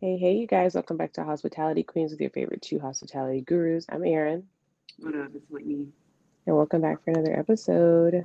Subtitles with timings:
[0.00, 3.84] Hey, hey, you guys, welcome back to Hospitality Queens with your favorite two hospitality gurus.
[3.88, 4.44] I'm Erin,
[4.98, 5.30] What up?
[5.34, 5.88] It's Whitney.
[6.46, 8.24] and welcome back for another episode.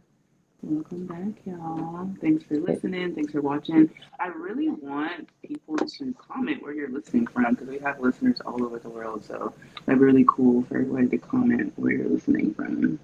[0.62, 2.10] Welcome back, y'all.
[2.22, 3.16] Thanks for listening.
[3.16, 3.90] Thanks for watching.
[4.20, 8.64] I really want people to comment where you're listening from because we have listeners all
[8.64, 9.26] over the world.
[9.26, 9.54] So
[9.86, 13.00] that'd be really cool for everybody to comment where you're listening from.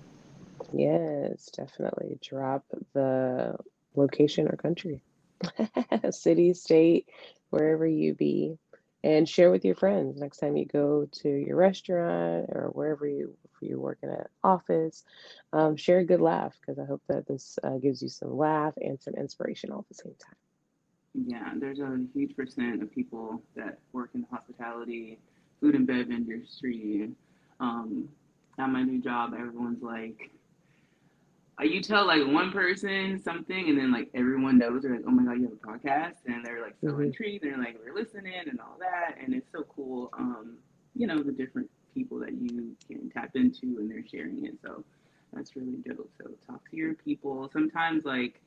[0.72, 2.18] Yes, definitely.
[2.22, 2.64] Drop
[2.94, 3.58] the
[3.96, 5.02] location or country,
[6.12, 7.08] city, state,
[7.50, 8.58] wherever you be,
[9.04, 13.36] and share with your friends next time you go to your restaurant or wherever you
[13.46, 15.04] if you're working at office.
[15.54, 18.74] Um, share a good laugh because I hope that this uh, gives you some laugh
[18.78, 20.36] and some inspiration all at the same time.
[21.14, 25.20] Yeah, there's a huge percent of people that work in the hospitality,
[25.60, 27.10] food and bev industry.
[27.60, 28.08] Um,
[28.58, 30.32] at my new job, everyone's like,
[31.60, 34.84] uh, you tell like one person something, and then like everyone knows.
[34.84, 37.04] They're like, "Oh my god, you have a podcast," and they're like so Mhm.
[37.04, 37.44] intrigued.
[37.44, 40.10] They're like, "We're listening," and all that, and it's so cool.
[40.14, 40.58] Um,
[40.96, 44.56] you know, the different people that you can tap into, and they're sharing it.
[44.62, 44.84] So
[45.34, 46.12] that's really dope.
[46.22, 47.50] So talk to your people.
[47.52, 48.42] Sometimes like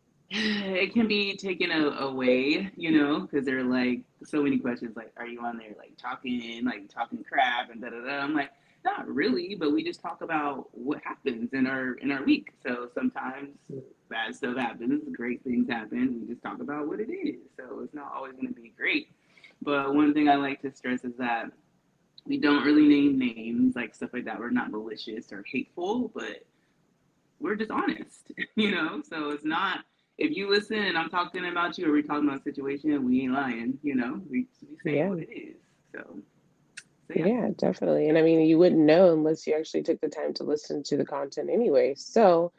[0.30, 4.96] it can be taken a, away, you know, because they're like so many questions.
[4.96, 8.18] Like, are you on there like talking, like talking crap and da da da?
[8.20, 8.50] I'm like,
[8.84, 12.52] not really, but we just talk about what happens in our in our week.
[12.66, 13.50] So sometimes
[14.08, 16.20] bad stuff happens, great things happen.
[16.20, 17.36] We just talk about what it is.
[17.56, 19.08] So it's not always going to be great.
[19.62, 21.50] But one thing I like to stress is that
[22.26, 24.38] we don't really name names, like stuff like that.
[24.38, 26.44] We're not malicious or hateful, but
[27.40, 29.02] we're just honest, you know.
[29.08, 29.80] So it's not
[30.18, 33.22] if you listen and I'm talking about you or we're talking about a situation, we
[33.22, 34.20] ain't lying, you know.
[34.30, 35.08] We we say Yeah.
[35.08, 35.56] what it is.
[35.94, 36.31] So, so
[37.14, 37.26] Yeah.
[37.26, 37.48] yeah.
[37.56, 38.08] definitely.
[38.08, 40.96] And I mean, you wouldn't know unless you actually took the time to listen to
[40.96, 41.94] the content anyway.
[41.96, 42.52] So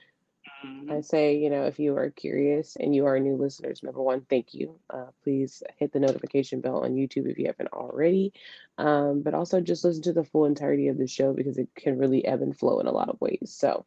[0.90, 1.02] I Mhm.
[1.02, 4.54] say, you know, if you are curious and you are new listeners, number one, thank
[4.54, 4.80] you.
[4.90, 8.34] Uh, please hit the notification bell on YouTube if you haven't already.
[8.78, 11.98] Um, but also just listen to the full entirety of the show because it can
[11.98, 13.54] really ebb and flow in a lot of ways.
[13.56, 13.86] So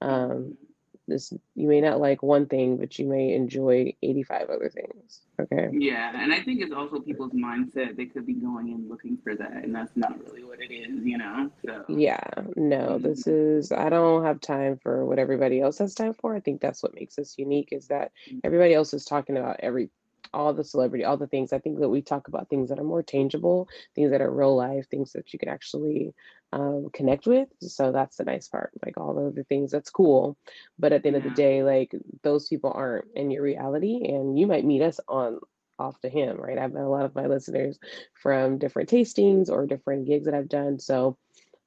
[0.00, 0.67] um, Mhm.
[1.08, 5.22] This you may not like one thing, but you may enjoy 85 other things.
[5.40, 5.68] Okay.
[5.72, 7.96] Yeah, and I think it's also people's mindset.
[7.96, 11.04] They could be going in looking for that, and that's not really what it is,
[11.04, 11.50] you know.
[11.64, 12.20] So, Yeah,
[12.56, 13.58] no, this mhm.
[13.58, 16.34] is, I don't have time for what everybody else has time for.
[16.34, 18.12] I think that's what makes us unique is that
[18.44, 19.90] everybody else is talking about every,
[20.32, 21.52] all the celebrity, all the things.
[21.52, 24.56] I think that we talk about things that are more tangible, things that are real
[24.56, 26.14] life, things that you can actually
[26.52, 27.48] um, connect with.
[27.60, 28.72] So that's the nice part.
[28.84, 30.36] Like all of the things, that's cool.
[30.78, 34.38] But at the end of the day, like those people aren't in your reality, and
[34.38, 35.40] you might meet us on
[35.78, 36.58] off to him, right?
[36.58, 37.78] I've met a lot of my listeners
[38.14, 40.80] from different tastings or different gigs that I've done.
[40.80, 41.16] So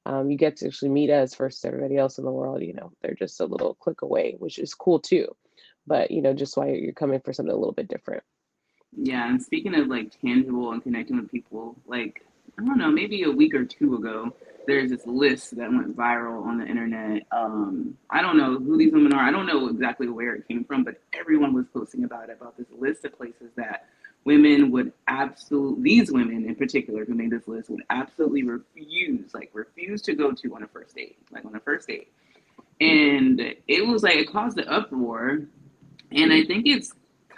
[0.04, 2.62] um, you get to actually meet us versus everybody else in the world.
[2.62, 5.28] You know, they're just a little click away, which is cool too.
[5.86, 8.22] But you know, just why you're coming for something a little bit different.
[8.96, 9.28] Yeah.
[9.28, 12.24] And speaking of like tangible and connecting with people, like
[12.58, 14.34] I don't know, maybe a week or two ago,
[14.66, 17.26] there's this list that went viral on the internet.
[17.32, 19.24] Um, I don't know who these women are.
[19.24, 22.56] I don't know exactly where it came from, but everyone was posting about it, about
[22.56, 23.86] this list of places that
[24.24, 29.50] women would absolutely, these women in particular who made this list would absolutely refuse, like
[29.52, 32.12] refuse to go to on a first date, like on a first date.
[32.80, 35.40] And it was like, it caused an uproar.
[36.12, 36.92] And I think it's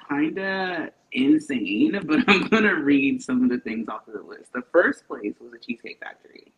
[0.09, 4.53] kind of insane, but I'm to read some of the things off of the list.
[4.53, 6.53] The first place was a Cheesecake Factory.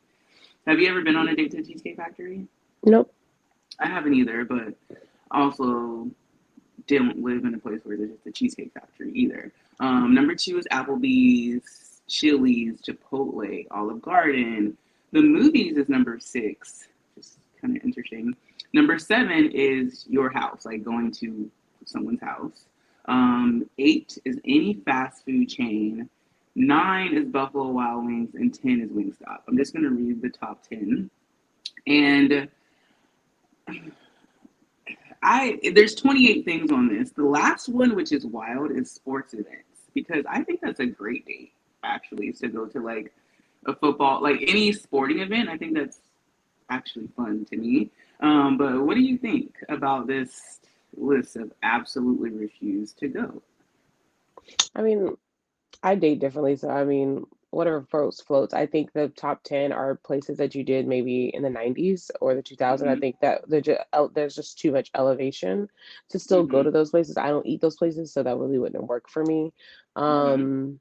[0.67, 2.47] Have you ever been on a date to a Cheesecake Factory?
[2.85, 3.13] Nope.
[3.79, 4.75] I haven't either, but
[5.31, 6.11] also
[6.87, 9.53] don't live in a place where there's just a Cheesecake Factory either.
[9.81, 14.77] Um, number two is Applebee's, Chili's, Chipotle, Olive Garden.
[15.13, 18.35] The movies is number six, just kind of interesting.
[18.73, 21.51] Number seven is your house, like going to
[21.85, 22.67] someone's house.
[23.07, 26.09] Um, eight is any fast food chain.
[26.55, 29.41] Nine is Buffalo Wild Wings, and ten is Wingstop.
[29.47, 31.11] I'm just gonna read the top ten.
[31.87, 32.49] And
[35.23, 37.11] I there's 28 things on this.
[37.11, 41.27] The last one, which is wild, is sports events because I think that's a great
[41.27, 41.53] date
[41.83, 43.13] actually to go to like
[43.67, 45.49] a football, like any sporting event.
[45.49, 45.99] I think that's
[46.71, 47.91] actually fun to me.
[48.21, 50.61] Um, but what do you think about this
[50.97, 53.43] list of absolutely refuse to go?
[54.75, 55.17] I mean,
[55.83, 58.55] I date differently, so I mean, whatever floats floats.
[58.55, 62.35] I think the top 10 are places that you did maybe in the 90s or
[62.35, 62.91] the 2000s.
[62.91, 63.81] I hmm think that there's just,
[64.15, 65.69] there's just too much elevation
[66.11, 67.17] to still go to hmm those places.
[67.17, 69.53] I don't eat those places, so that really wouldn't work for me.
[69.97, 70.81] Um,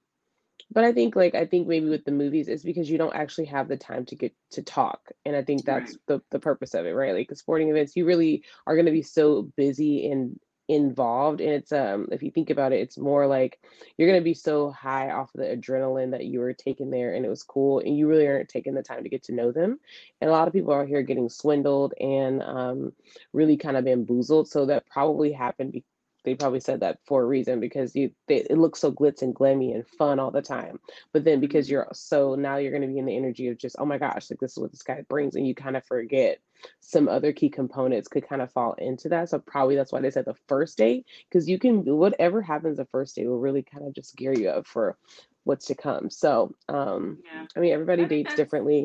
[0.71, 3.45] but I think like I think maybe with the movies is because you don't actually
[3.45, 5.11] have the time to get to talk.
[5.25, 5.65] And I think Right.
[5.65, 7.13] that's the the purpose of it, right?
[7.13, 11.51] Like the sporting events, you really are going to be so busy and involved and
[11.51, 13.59] it's um if you think about it it's more like
[13.97, 17.23] you're going to be so high off the adrenaline that you were taken there and
[17.23, 19.79] it was cool and you really aren't taking the time to get to know them
[20.21, 22.93] and a lot of people are here getting swindled and um
[23.33, 25.83] really kind of bamboozled so that probably happened be-
[26.25, 29.35] they probably said that for a reason because you they, it looks so glitz and
[29.35, 30.79] glammy and fun all the time.
[31.13, 33.75] But then because you're so now you're going to be in the energy of just
[33.79, 36.39] oh my gosh like this is what this guy brings and you kind of forget
[36.79, 39.29] some other key components could kind of fall into that.
[39.29, 42.85] So probably that's why they said the first date because you can whatever happens the
[42.85, 44.97] first date will really kind of just gear you up for
[45.43, 46.09] what's to come.
[46.09, 47.45] So um Yeah.
[47.55, 48.83] i mean everybody I dates differently.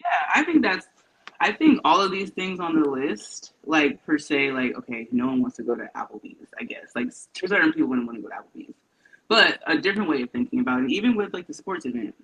[0.00, 0.86] Yeah, I think that's
[1.40, 5.26] I think all of these things on the list, like per se, like okay, no
[5.26, 6.92] one wants to go to Applebee's, I guess.
[6.94, 8.74] Like certain people wouldn't want to go to Applebee's.
[9.28, 12.14] But a different way of thinking about it, even with like the sports event,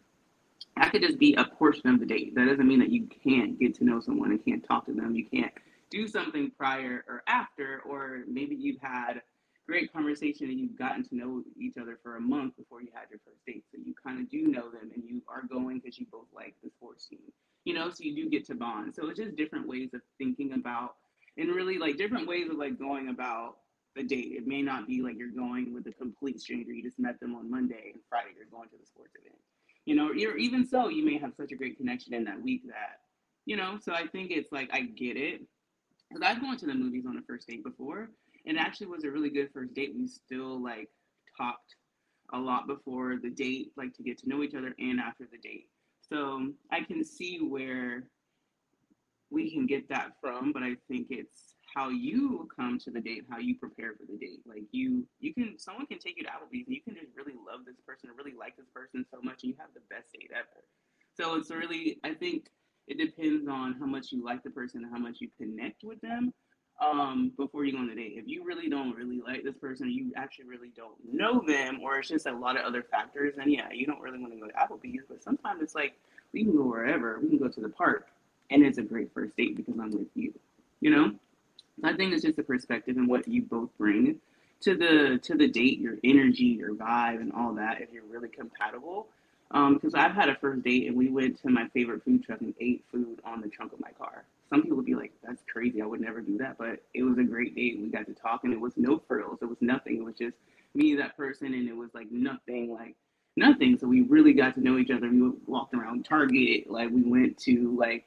[0.76, 2.34] that could just be a portion of the date.
[2.34, 5.14] That doesn't mean that you can't get to know someone and can't talk to them.
[5.14, 5.52] You can't
[5.90, 9.20] do something prior or after, or maybe you've had
[9.66, 13.04] great conversation and you've gotten to know each other for a month before you had
[13.10, 13.64] your first date.
[13.70, 16.54] So you kind of do know them and you are going because you both like
[16.62, 17.20] the sports team,
[17.64, 18.94] you know, so you do get to bond.
[18.94, 20.94] So it's just different ways of thinking about
[21.36, 23.56] and really like different ways of like going about
[23.94, 24.32] the date.
[24.32, 26.72] It may not be like you're going with a complete stranger.
[26.72, 29.38] You just met them on Monday and Friday you're going to the sports event.
[29.84, 32.62] You know, or even so, you may have such a great connection in that week
[32.66, 33.00] that,
[33.46, 35.42] you know, so I think it's like I get it.
[36.08, 38.10] Because I've gone to the movies on a first date before
[38.46, 39.94] and it actually was a really good first date.
[39.96, 40.88] We still like
[41.36, 41.76] talked
[42.32, 45.38] a lot before the date, like to get to know each other and after the
[45.38, 45.68] date.
[46.10, 48.04] So um, I can see where
[49.30, 53.24] we can get that from, but I think it's how you come to the date,
[53.30, 54.40] how you prepare for the date.
[54.46, 57.32] Like you, you can someone can take you to Applebee's and you can just really
[57.32, 60.30] love this person really like this person so much, and you have the best date
[60.34, 60.64] ever.
[61.14, 62.48] So it's really, I think
[62.88, 66.00] it depends on how much you like the person and how much you connect with
[66.00, 66.32] them
[66.82, 68.14] um, before you go on the date.
[68.16, 71.98] If you really don't really like this person, you actually really don't know them, or
[71.98, 74.46] it's just a lot of other factors, then yeah, you don't really want to go
[74.46, 75.04] to Applebee's.
[75.08, 75.94] But sometimes it's like
[76.32, 77.20] we can go wherever.
[77.20, 78.08] We can go to the park,
[78.50, 80.34] and it's a great first date because I'm with you.
[80.80, 81.12] You know,
[81.84, 84.20] I think it's just the perspective and what you both bring
[84.62, 87.80] to the to the date, your energy, your vibe, and all that.
[87.80, 89.06] If you're really compatible.
[89.54, 92.40] Um, because I've had a first date and we went to my favorite food truck
[92.40, 94.24] and ate food on the trunk of my car.
[94.52, 95.80] Some people would be like, "That's crazy.
[95.80, 97.80] I would never do that." But it was a great date.
[97.80, 99.38] We got to talk, and it was no frills.
[99.40, 99.96] It was nothing.
[99.96, 100.36] It was just
[100.74, 102.94] me, that person, and it was like nothing, like
[103.36, 103.78] nothing.
[103.78, 105.08] So we really got to know each other.
[105.08, 106.70] We walked around Target.
[106.70, 108.04] Like we went to like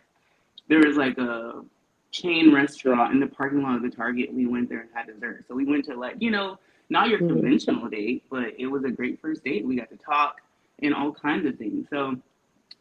[0.68, 1.64] there was like a
[2.12, 4.32] chain restaurant in the parking lot of the Target.
[4.32, 5.46] We went there and had dessert.
[5.48, 6.60] So we went to like you know
[6.90, 7.30] not your Mhm.
[7.30, 9.66] conventional date, but it was a great first date.
[9.66, 10.42] We got to talk
[10.84, 11.88] and all kinds of things.
[11.90, 12.22] So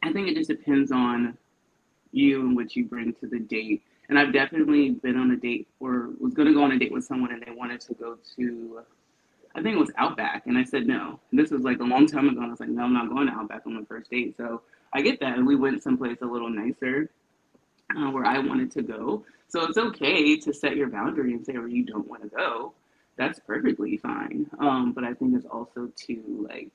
[0.03, 1.35] I think it just depends on
[2.15, 3.83] you and what you bring to the date.
[4.09, 6.91] And I've definitely been on a date or was going to go on a date
[6.91, 8.81] with someone and they wanted to go to,
[9.55, 10.45] I think it was Outback.
[10.45, 11.19] And I said no.
[11.31, 12.37] And this was like a long time ago.
[12.37, 14.35] And I was like, no, I'm not going to Outback on the first date.
[14.37, 14.61] So
[14.93, 15.37] I get that.
[15.37, 17.09] And we went someplace a little nicer
[17.97, 19.23] uh, where I wanted to go.
[19.47, 22.73] So it's okay to set your boundary and say where you don't want to go.
[23.17, 24.47] That's perfectly fine.
[24.59, 26.71] Um, but I think it's also to like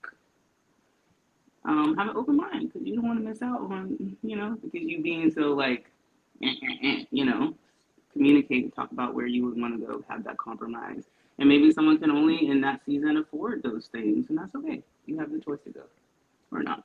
[1.64, 4.56] um, have an open mind because you don't want to miss out on, you know,
[4.62, 5.90] because you being so like,
[6.42, 7.54] eh, eh, eh, you know,
[8.12, 11.04] communicate and talk about where you would want to go, have that compromise.
[11.38, 14.82] And maybe someone can only in that season afford those things, and that's okay.
[15.06, 15.82] You have the choice to go
[16.52, 16.84] or not.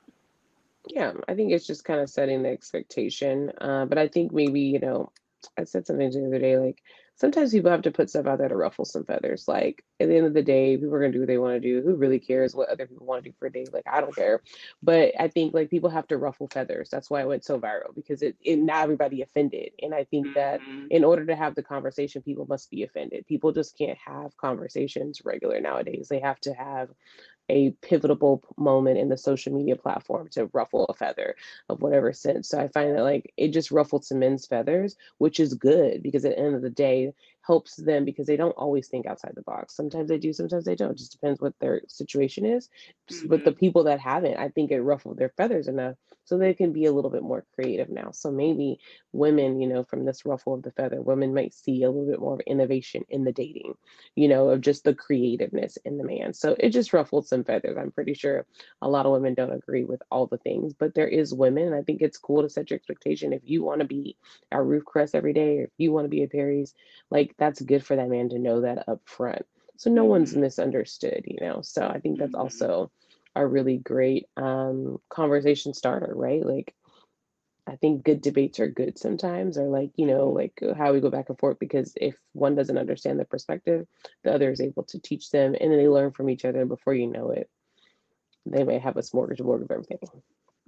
[0.88, 3.50] Yeah, I think it's just kind of setting the expectation.
[3.60, 5.10] Uh, but I think maybe, you know,
[5.58, 6.82] I said something the other day, like
[7.16, 9.46] sometimes people have to put stuff out there to ruffle some feathers.
[9.48, 11.60] Like at the end of the day, people are gonna do what they want to
[11.60, 11.82] do.
[11.82, 13.66] Who really cares what other people want to do for a day?
[13.72, 14.42] Like I don't care.
[14.82, 16.88] But I think like people have to ruffle feathers.
[16.90, 19.70] That's why it went so viral because it, it not everybody offended.
[19.82, 20.86] And I think that Mhm.
[20.90, 23.26] in order to have the conversation, people must be offended.
[23.26, 26.08] People just can't have conversations regular nowadays.
[26.08, 26.90] They have to have
[27.48, 31.36] a pivotal moment in the social media platform to ruffle a feather
[31.68, 32.48] of whatever sense.
[32.48, 36.24] So I find that like it just ruffled some men's feathers, which is good because
[36.24, 37.12] at the end of the day
[37.46, 39.76] helps them because they don't always think outside the box.
[39.76, 40.92] Sometimes they do, sometimes they don't.
[40.92, 42.68] It just depends what their situation is.
[43.10, 43.58] S- But the mm-hmm.
[43.58, 46.92] people that haven't, I think it ruffled their feathers enough so they can be a
[46.92, 48.10] little bit more creative now.
[48.12, 48.80] So maybe
[49.12, 52.20] women, you know, from this ruffle of the feather, women might see a little bit
[52.20, 53.74] more of innovation in the dating
[54.14, 56.34] you know, of just the creativeness in the man.
[56.34, 57.76] So it just ruffled some feathers.
[57.78, 58.46] I'm pretty sure
[58.82, 61.74] a lot of women don't agree with all the things, but there is women, and
[61.74, 63.32] I think it's cool to set your expectation.
[63.32, 64.16] If you want to be
[64.52, 66.74] at Roof Crest every day, or if you want to be at Perry's,
[67.10, 69.46] like that's good for that man to know that up front.
[69.76, 70.40] So no one's Mhm.
[70.40, 71.60] misunderstood, you know.
[71.62, 72.40] So I think that's Mhm.
[72.40, 72.90] also
[73.34, 76.44] a really great um conversation starter, right?
[76.44, 76.74] Like
[77.66, 81.00] I think good debates are good sometimes, or like, you know, like uh, how we
[81.00, 83.86] go back and forth because if one doesn't understand the perspective,
[84.22, 86.64] the other is able to teach them and then they learn from each other.
[86.64, 87.50] Before you know it,
[88.46, 89.98] they may have a smorgasbord of everything.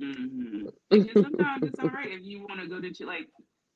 [0.01, 0.73] Mhm.
[0.91, 3.29] Because sometimes it's all right if you want to go to like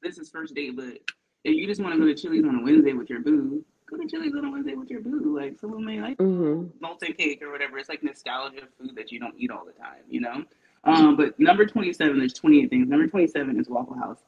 [0.03, 0.99] this is first date, but
[1.45, 3.97] if you just want to go to Chili's on a Wednesday with your boo, go
[3.97, 5.37] to Chili's on a Wednesday with your boo.
[5.37, 6.69] Like someone may like mm-hmm.
[6.81, 7.79] molten cake or whatever.
[7.79, 10.45] It's like nostalgia food that you don't eat all the time, you know.
[10.85, 12.89] Um, but number twenty-seven, there's twenty-eight things.
[12.89, 14.19] Number twenty-seven is Waffle House,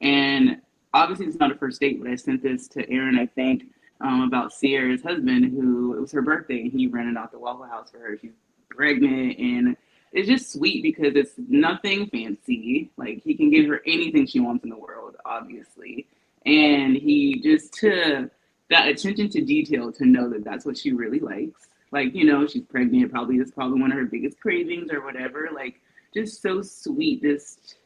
[0.00, 0.60] and
[0.92, 3.66] obviously it's not a first date, but I sent this to Erin, I think,
[4.00, 7.66] um, about Sierra's husband, who it was her birthday, and he rented out the Waffle
[7.66, 8.18] House for her.
[8.20, 8.32] She's
[8.68, 9.76] pregnant, and
[10.12, 12.90] it's just sweet because it's nothing fancy.
[12.96, 16.08] Like he can give her anything she wants in the world, obviously,
[16.46, 18.30] and he just took
[18.70, 21.68] that attention to detail to know that that's what she really likes.
[21.92, 23.10] Like you know, she's pregnant.
[23.12, 25.48] Probably it's probably one of her biggest cravings or whatever.
[25.52, 25.80] Like
[26.14, 27.22] just so sweet.
[27.22, 27.76] Just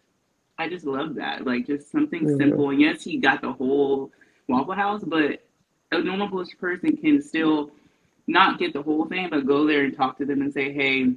[0.59, 1.47] I just love that.
[1.47, 2.71] Like just something hmm simple.
[2.71, 4.13] And yes, he got the whole
[4.49, 5.43] Waffle House, but
[5.93, 6.29] a normal
[6.61, 7.71] person can still
[8.27, 11.15] not get the whole thing, but go there and talk to them and say, hey,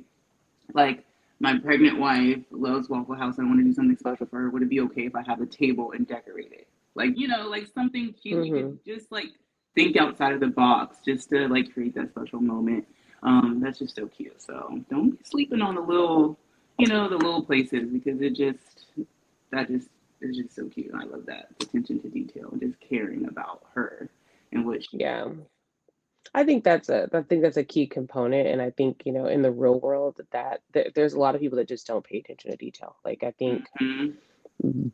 [0.74, 1.06] like
[1.40, 3.40] my pregnant wife loves Waffle House.
[3.40, 4.50] I want to do something special for her.
[4.50, 6.68] Would it be okay if I have a table and decorate it?
[6.98, 8.44] Like, you know, like something cute.
[8.44, 9.30] You hmm could just like
[9.76, 12.88] think outside of the box just to like create that special moment.
[13.24, 14.42] Um, that's just so cute.
[14.42, 16.40] So don't be sleeping on the little,
[16.80, 18.86] you know, the little places because it just
[19.52, 19.90] that just
[20.22, 20.92] is just so cute.
[20.94, 24.10] I love that attention to detail and just caring about her
[24.52, 25.30] and what she Yeah.
[26.34, 29.28] I think that's a I think that's a key component, and I think, you know,
[29.28, 32.20] in the real world that there, there's a lot of people that just don't pay
[32.20, 32.98] attention to detail.
[33.06, 34.12] Like I think hmm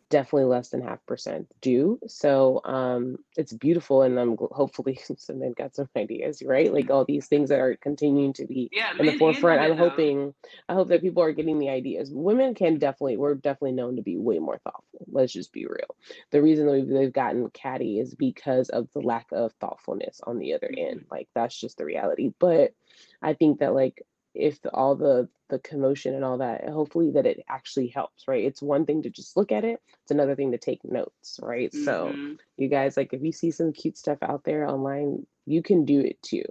[0.09, 1.99] definitely less than half percent do.
[2.07, 6.71] So um, it's beautiful, and I'm hopefully some men got some ideas, right?
[6.71, 9.61] Like all these things that are continuing to be Yeah, in the forefront.
[9.61, 9.89] I'm though.
[9.89, 10.33] hoping,
[10.67, 12.11] I hope that people are getting the ideas.
[12.11, 15.05] Women can definitely, we're definitely known to be way more thoughtful.
[15.11, 15.95] Let's just be real.
[16.31, 20.39] The reason that we've, they've gotten catty is because of the lack of thoughtfulness on
[20.39, 21.05] the other end.
[21.09, 22.31] Like that's just the reality.
[22.39, 22.73] But
[23.21, 24.03] I think that like
[24.33, 28.43] if the, all the the commotion and all that hopefully that it actually helps right?
[28.45, 31.73] It's one thing to just look at it it's another thing to take notes right?
[31.73, 35.61] So hmm you guys like if you see some cute stuff out there online you
[35.63, 36.43] can do it too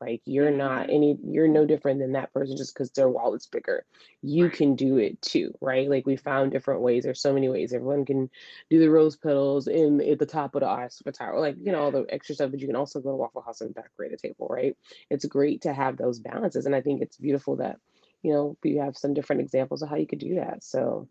[0.00, 3.84] like you're not any you're no different than that person just because their wallet's bigger.
[4.22, 5.88] You can do it too right?
[5.88, 7.04] Like we found different ways.
[7.04, 7.72] There's so many ways.
[7.72, 8.30] Everyone can
[8.70, 11.82] do the rose petals in at the top of the Eiffel Tower like you know
[11.82, 14.16] all the extra stuff but you can also go to waffle house and decorate a
[14.16, 14.76] table right?
[15.10, 17.78] It's great to have those balances and i think it's beautiful that
[18.26, 21.08] you know we have some different examples of how you could do that so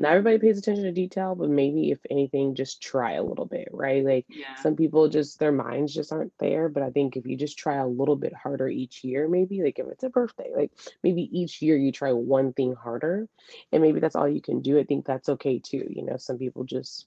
[0.00, 3.46] not hmm everybody pays attention to detail but maybe if anything just try a little
[3.46, 4.04] bit right?
[4.04, 4.54] Like Yeah.
[4.56, 7.76] some people just their minds just aren't there but i think if you just try
[7.76, 11.62] a little bit harder each year maybe like if it's a birthday like maybe each
[11.62, 13.28] year you try one thing harder
[13.72, 16.16] and maybe that's all you can do i think that's okay too you know?
[16.18, 17.06] Some people just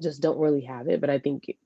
[0.00, 1.56] just don't really have it but i think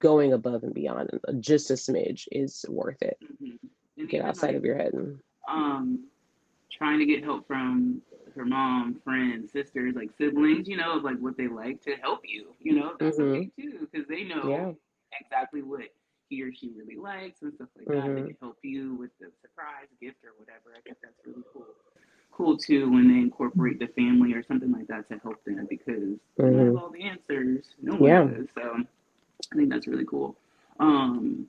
[0.00, 3.18] going above and beyond uh, just a smidge is worth it.
[3.38, 3.56] Hmm
[4.08, 6.04] get outside like of your head and um
[6.70, 8.00] trying to get help from
[8.34, 12.20] her mom, friends, sisters, like siblings, you know, of like what they like to help
[12.24, 12.46] you.
[12.60, 14.72] You know, that's hmm okay too, because they know yeah
[15.20, 15.82] exactly what
[16.28, 18.14] he or she really likes and stuff like that.
[18.14, 20.74] They hmm can help you with the surprise gift or whatever.
[20.76, 21.66] I think that's really cool.
[22.32, 26.18] Cool too when they incorporate the family or something like that to help them because
[26.44, 27.64] they don't have all the answers.
[27.82, 28.46] No one yeah does.
[28.54, 28.76] So
[29.52, 30.36] I think that's really cool.
[30.78, 31.46] Um,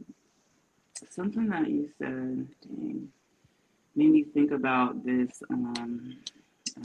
[1.10, 3.10] something that you said, dang,
[3.98, 6.16] made me think about this um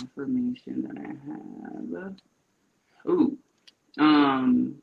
[0.02, 2.14] affirmation that I have.
[3.06, 3.36] Ooh,
[3.98, 4.74] um,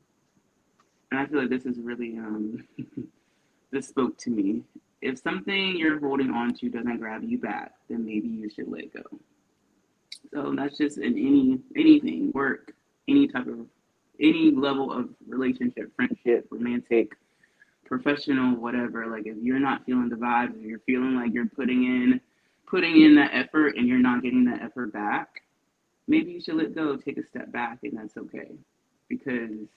[1.10, 2.64] and I feel like this is really um
[3.72, 4.62] this spoke to me.
[5.02, 8.92] If something you're holding on to doesn't grab you back, then maybe you should let
[8.92, 9.02] go.
[10.32, 12.72] So that's just in any anything, work,
[13.08, 13.66] any type of
[14.20, 17.16] any level of relationship, friendship, romantic,
[17.90, 19.08] professional, whatever.
[19.08, 22.20] Like if you're not feeling the vibes, if you're feeling like you're putting in
[22.68, 25.42] putting in that effort and you're not getting that effort back,
[26.08, 28.52] maybe you should let go, take a step back, and that's okay.
[29.08, 29.68] Because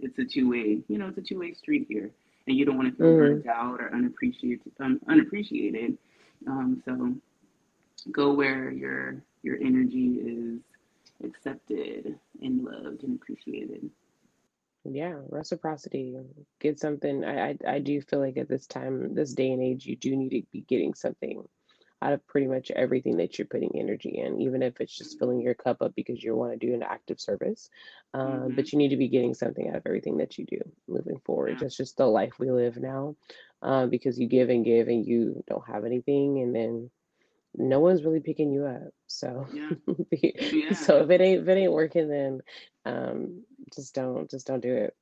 [0.00, 2.10] it's a two way, you know, it's a two way street here.
[2.48, 5.98] And you don't want to feel hmm burnt out or unappreciated um, unappreciated.
[6.48, 7.14] Um, so
[8.12, 10.60] go where your your energy is
[11.24, 13.90] accepted and loved and appreciated.
[14.92, 16.16] Yeah reciprocity
[16.60, 19.86] get something I, I i do feel like at this time this day and age
[19.86, 21.42] you do need to be getting something
[22.02, 25.40] out of pretty much everything that you're putting energy in, even if it's just filling
[25.40, 27.70] your cup up because you want to do an active service.
[28.14, 28.54] Um, Mm-hmm.
[28.54, 31.58] but you need to be getting something out of everything that you do moving forward.
[31.58, 31.60] Yeah.
[31.60, 33.16] That's just the life we live now.
[33.62, 36.90] Um, because you give and give and you don't have anything, and then
[37.56, 38.92] no one's really picking you up.
[39.06, 39.46] So,
[40.12, 40.72] Yeah.
[40.74, 42.40] so if it ain't if it ain't working, then
[42.84, 43.42] um,
[43.74, 44.94] just don't just don't do it.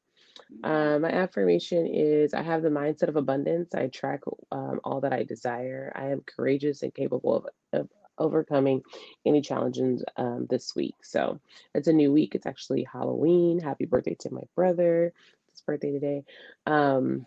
[0.51, 0.95] Yeah.
[0.95, 3.75] Uh, my affirmation is I have the mindset of abundance.
[3.75, 5.93] I track um, all that I desire.
[5.95, 7.47] I am courageous and capable of,
[7.81, 8.83] of overcoming
[9.27, 10.97] any challenges um, this week.
[11.03, 11.41] So
[11.75, 12.35] it's a new week.
[12.35, 13.59] It's actually Halloween.
[13.59, 15.13] Happy birthday to my brother.
[15.49, 16.25] It's his birthday today.
[16.67, 17.27] Um,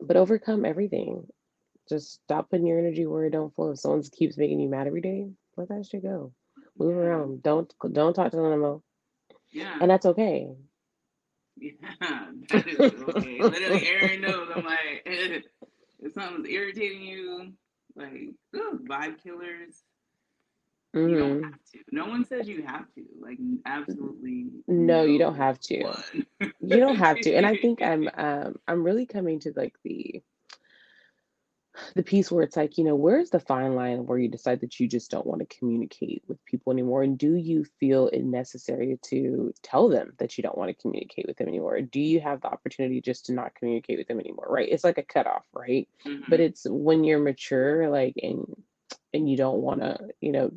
[0.00, 1.26] but overcome everything.
[1.88, 3.70] Just stop putting your energy where it don't flow.
[3.72, 6.32] If someone keeps making you mad every day, let that shit go.
[6.78, 7.20] Move Yeah.
[7.20, 7.42] around.
[7.42, 8.82] Don't don't talk to them no more.
[9.52, 9.80] Yeah.
[9.80, 10.54] And that's okay.
[11.56, 11.72] Yeah.
[12.50, 13.44] That is okay.
[13.48, 14.48] Literally, Erin knows.
[14.54, 17.52] I'm like, if something's irritating you,
[17.96, 19.82] like, vibe killers,
[21.04, 21.78] you don't hmm have to.
[21.92, 23.04] No one says you have to.
[23.20, 24.46] Like, absolutely.
[24.68, 26.02] No, you don't have to.
[26.60, 27.34] You don't have to.
[27.34, 30.22] And I think I'm um I'm really coming to like the
[31.94, 34.78] the piece where it's like, you know, where's the fine line where you decide that
[34.80, 37.02] you just don't want to communicate with people anymore?
[37.02, 41.26] And do you feel it necessary to tell them that you don't want to communicate
[41.26, 41.80] with them anymore?
[41.80, 44.46] Do you have the opportunity just to not communicate with them anymore?
[44.48, 44.68] Right.
[44.70, 45.88] It's like a cutoff, right?
[46.28, 46.44] But Mhm.
[46.44, 48.64] it's when you're mature, like and
[49.12, 50.50] and you don't want to, you know,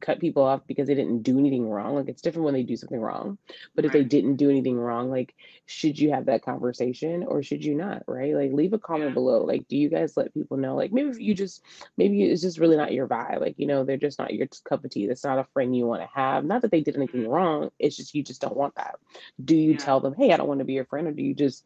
[0.00, 1.94] cut people off because they didn't do anything wrong.
[1.96, 3.38] Like it's different when they do something wrong.
[3.74, 5.34] But if they didn't do anything wrong, like
[5.66, 8.02] should you have that conversation or should you not?
[8.06, 8.34] Right?
[8.34, 9.14] Like leave a comment Yeah.
[9.14, 9.44] below.
[9.44, 10.76] Like, do you guys let people know?
[10.76, 11.62] Like maybe you just
[11.96, 13.40] maybe it's just really not your vibe.
[13.40, 15.06] Like, you know, they're just not your cup of tea.
[15.06, 16.44] That's not a friend you want to have.
[16.44, 17.28] Not that they did anything Mhm.
[17.28, 17.70] wrong.
[17.78, 18.96] It's just you just don't want that.
[19.42, 19.76] Do you Yeah.
[19.76, 21.64] tell them, hey, I don't want to be your friend, or do you just,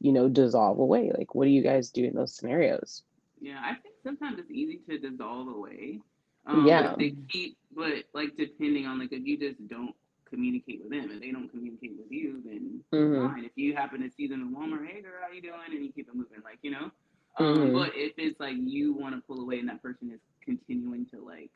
[0.00, 1.10] you know, dissolve away?
[1.16, 3.02] Like, what do you guys do in those scenarios?
[3.40, 6.00] Yeah, I think sometimes it's easy to dissolve away.
[6.46, 6.94] Um, Yeah.
[6.98, 9.94] they keep, but like depending on like if you just don't
[10.28, 13.34] communicate with them and they don't communicate with you, then Mm-hmm.
[13.34, 13.44] fine.
[13.44, 15.54] If you happen to see them in Walmart, hey girl, how you doing?
[15.70, 16.90] And you keep it moving, like you know.
[17.38, 17.72] Um, Mm-hmm.
[17.72, 21.20] but if it's like you want to pull away and that person is continuing to
[21.24, 21.50] like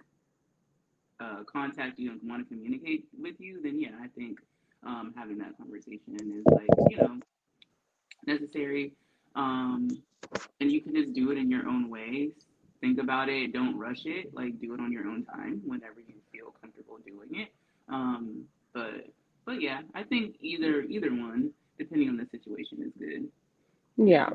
[1.21, 4.38] uh, contact you and want to communicate with you, then yeah, I think
[4.87, 7.18] um, having that conversation is like you know
[8.26, 8.92] necessary.
[9.35, 10.02] Um,
[10.61, 12.30] and you can just do it in your own way.
[12.81, 13.53] Think about it.
[13.53, 14.33] Don't rush it.
[14.35, 17.49] Like do it on your own time whenever you feel comfortable doing it.
[17.89, 18.45] Um,
[18.75, 19.07] but
[19.45, 23.29] but yeah, I think either either one, depending on the situation, is good.
[23.97, 24.31] Yeah.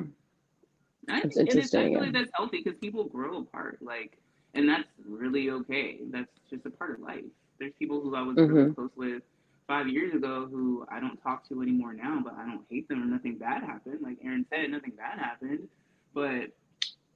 [1.09, 1.91] I It's think, and it's, I interesting.
[1.91, 2.03] feel Yeah.
[2.03, 3.79] like that's healthy because people grow apart.
[3.81, 4.17] Like,
[4.53, 5.99] and that's really okay.
[6.11, 7.23] That's just a part of life.
[7.59, 8.73] There's people who I was really Mm-hmm.
[8.75, 9.21] close with
[9.67, 13.01] five years ago who I don't talk to anymore now, but I don't hate them
[13.03, 13.99] or nothing bad happened.
[14.01, 15.67] Like Erin said, nothing bad happened.
[16.13, 16.51] But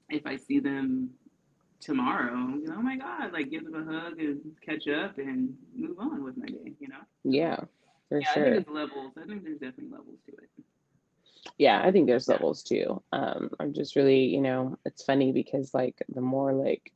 [0.09, 1.11] if I see them
[1.79, 5.55] tomorrow, you know, oh my God, like give them a hug and catch up and
[5.75, 7.01] move on with my day, you know?
[7.23, 7.65] Yeah.
[8.09, 9.13] For yeah, I think it's levels.
[9.17, 10.49] I think there's definitely levels to it.
[11.57, 12.35] Yeah, I think there's Yeah.
[12.35, 13.01] levels too.
[13.11, 16.91] Um, I'm just really, you know, it's funny because like the more like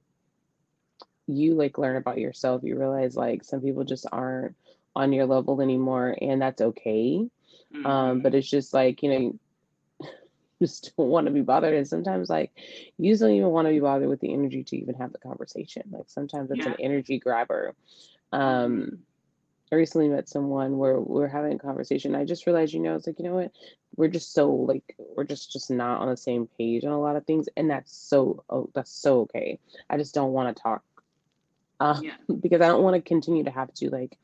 [1.28, 4.56] you like learn about yourself, you realize like some people just aren't
[4.96, 7.28] on your level anymore, and that's okay.
[7.84, 9.40] Um, hmm but it's just like, you know,
[10.62, 11.76] just don't want to be bothered.
[11.76, 12.52] And sometimes like
[12.98, 15.20] you just don't even want to be bothered with the energy to even have the
[15.20, 15.84] conversation.
[15.92, 16.74] Like sometimes it's Yeah.
[16.74, 17.76] an energy grabber.
[18.50, 19.00] hmm Um,
[19.72, 22.16] I recently met someone where we are having a conversation.
[22.16, 23.52] I just realized, you know, it's like, you know what?
[23.96, 27.16] We're just so like we're just just not on the same page on a lot
[27.18, 29.60] of things, and that's so oh, that's so okay.
[29.90, 30.84] I just don't want to talk
[31.80, 32.16] uh, Yeah.
[32.42, 34.18] because I don't want to continue to have to like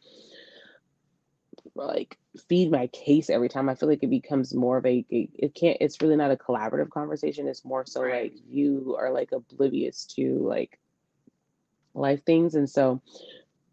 [1.76, 3.70] like feed my case every time.
[3.70, 5.78] I feel like it becomes more of a it can't.
[5.82, 7.48] It's really not a collaborative conversation.
[7.48, 8.34] It's more so Right.
[8.34, 10.80] like you are like oblivious to like
[11.94, 13.02] life things, and so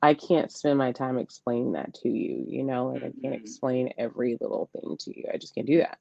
[0.03, 3.37] I can't spend my time explaining that to you, you know, like I can't hmm
[3.37, 5.27] explain every little thing to you.
[5.33, 5.99] I just can't do that.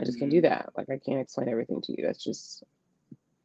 [0.00, 0.70] I just can't do hmm that.
[0.76, 2.04] Like I can't explain everything to you.
[2.06, 2.64] That's just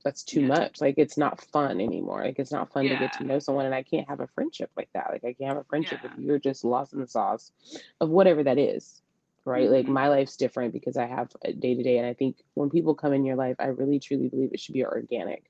[0.06, 0.48] that's too Yeah.
[0.48, 0.82] much.
[0.82, 2.24] Like it's not fun anymore.
[2.24, 4.72] Like it's not fun to get to know someone and I can't have a friendship
[4.78, 5.10] like that.
[5.12, 7.52] Like I can't have a friendship if you're just lost in the sauce
[8.02, 9.02] of whatever that is.
[9.46, 9.70] Right?
[9.70, 12.38] Like hmm my life's different because I have a day to day and I think
[12.56, 15.44] when people come in your life, I really truly believe it should be organic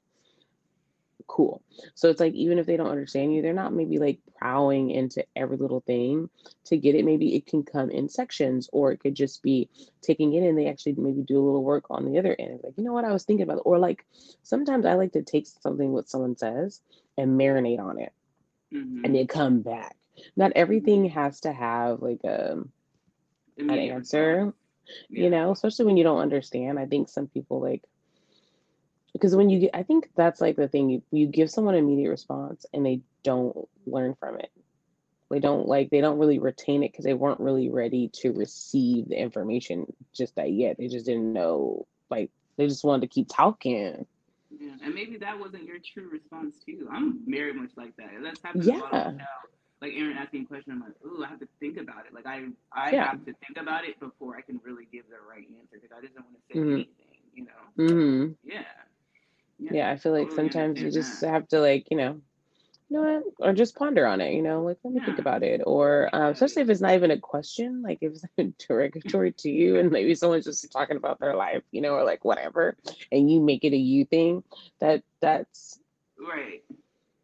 [1.27, 1.61] cool.
[1.95, 5.25] So it's like even if they don't understand you, they're not maybe like prowling into
[5.35, 6.29] every little thing
[6.65, 7.05] to get it.
[7.05, 9.69] Maybe it can come in sections, or it could just be
[10.01, 12.59] taking it and they actually maybe do a little work on the other end.
[12.63, 13.61] Like, you know what, I was thinking about.
[13.65, 14.05] Or like
[14.43, 16.81] sometimes I like to take something what someone says
[17.17, 18.11] and marinate on it
[19.03, 19.95] and hmm then come back.
[20.35, 22.63] Not everything has to have like a
[23.67, 24.53] an answer,
[25.09, 25.13] response.
[25.13, 26.79] you know, especially when you don't understand.
[26.79, 27.83] I think some people like
[29.15, 31.83] because when you get i think that's like the thing you, you give someone an
[31.83, 34.51] immediate response and they don't learn from it
[35.31, 39.07] they don't like they don't really retain it because they weren't really ready to receive
[39.07, 43.27] the information just that yet they just didn't know like they just wanted to keep
[43.29, 44.05] talking
[44.59, 44.73] Yeah.
[44.83, 46.87] and maybe that wasn't your true response too.
[46.91, 48.09] I'm very much like that.
[48.21, 48.79] That's happened yeah.
[48.79, 49.49] a lot show.
[49.81, 52.13] Like Erin asking a question, I'm like, ooh, I have to think about it.
[52.13, 53.09] Like I, I yeah.
[53.09, 56.01] have to think about it before I can really give the right answer because I
[56.01, 56.73] just don't want to say mm-hmm.
[56.73, 57.93] anything, you know.
[57.93, 58.31] Mm-hmm.
[58.49, 58.63] Yeah.
[59.59, 59.71] Yeah.
[59.73, 59.91] yeah.
[59.91, 61.29] I feel like totally sometimes you just that.
[61.29, 62.21] have to like, you know,
[62.89, 63.49] you know what?
[63.49, 65.05] Or just ponder on it, you know, like let me yeah.
[65.05, 65.61] think about it.
[65.65, 69.79] Or um, especially if it's not even a question, like if it's derogatory to you
[69.79, 72.75] and maybe someone's just talking about their life, you know, or like whatever,
[73.11, 74.43] and you make it a you thing,
[74.79, 75.79] that that's
[76.19, 76.63] right.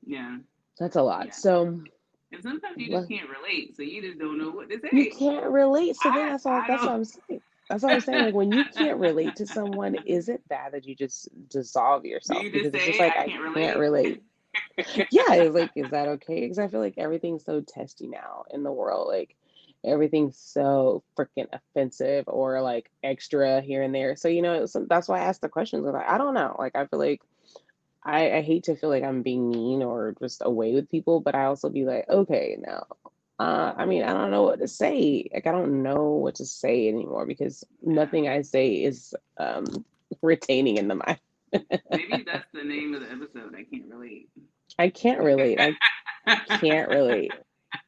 [0.05, 0.37] Yeah.
[0.79, 1.27] That's a lot.
[1.27, 1.33] Yeah.
[1.33, 1.83] So
[2.31, 4.89] and sometimes you just well, can't relate, so you just don't know what to say.
[4.93, 5.95] You can't relate.
[5.97, 7.41] So I, that's all that's what I'm saying.
[7.71, 8.25] That's what I'm saying.
[8.25, 12.43] Like when you can't relate to someone, is it bad that you just dissolve yourself?
[12.43, 13.63] You because say, it's just like I can't relate.
[13.63, 14.23] Can't relate
[14.77, 16.41] yeah, it's like, is that okay?
[16.41, 19.07] Because I feel like everything's so testy now in the world.
[19.07, 19.35] Like
[19.85, 24.15] everything's so freaking offensive or like extra here and there.
[24.15, 25.85] So you know, that's why I asked the questions.
[25.85, 26.55] Like, I don't know.
[26.57, 27.21] Like I feel like
[28.03, 31.35] I, I hate to feel like I'm being mean or just away with people, but
[31.35, 32.87] I also be like, okay, now
[33.39, 35.27] uh, I mean, I don't know what to say.
[35.33, 39.83] Like, I don't know what to say anymore because nothing I say is um,
[40.21, 41.19] retaining in the mind.
[41.51, 43.55] Maybe that's the name of the episode.
[43.55, 44.29] I can't relate.
[44.77, 45.59] I can't relate.
[45.59, 45.75] I
[46.59, 47.31] can't relate.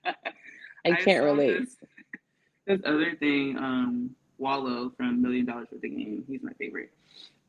[0.05, 1.59] I can't I relate.
[1.59, 1.77] This,
[2.65, 6.91] this, other thing, um, Wallo from Million Dollaz Worth of Game, he's my favorite.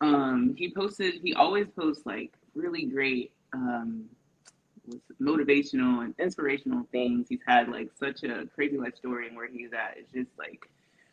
[0.00, 4.04] Um, he posted, he always posts like really great um,
[5.20, 7.28] motivational and inspirational things.
[7.28, 9.96] He's had like such a crazy life story and where he's at.
[9.96, 10.68] It's just like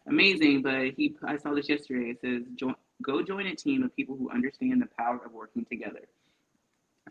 [0.07, 0.61] amazing.
[0.61, 2.11] But he, I saw this yesterday.
[2.11, 5.65] It says, join, Go join a team of people who understand the power of working
[5.65, 6.01] together.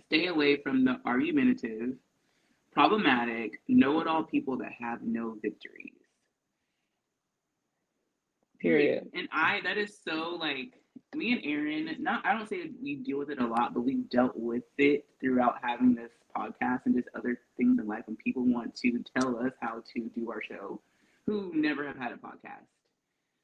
[0.07, 1.95] Stay away from the argumentative,
[2.73, 5.93] problematic, know it all people that have no victories.
[8.61, 9.09] Period.
[9.15, 10.75] And I, that is so like,
[11.15, 14.09] me and Aaron, not, I don't say we deal with it a lot, but we've
[14.11, 18.45] dealt with it throughout having this podcast and just other things in life when people
[18.45, 20.81] want to tell us how to do our show
[21.27, 22.67] who never have had a podcast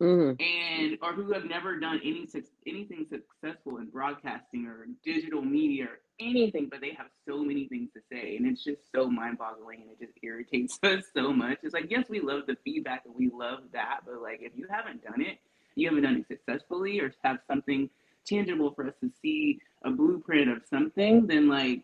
[0.01, 0.41] mm-hmm.
[0.43, 2.27] and or who have never done any
[2.67, 7.91] anything successful in broadcasting or digital media or anything, but they have so many things
[7.95, 11.59] to say, and it's just so mind-boggling, and it just irritates us so much.
[11.63, 14.67] It's like yes, we love the feedback and we love that, but like if you
[14.71, 15.39] haven't done it,
[15.75, 17.91] you haven't done it successfully, or have something
[18.27, 21.83] tangible for us to see a blueprint of something, then like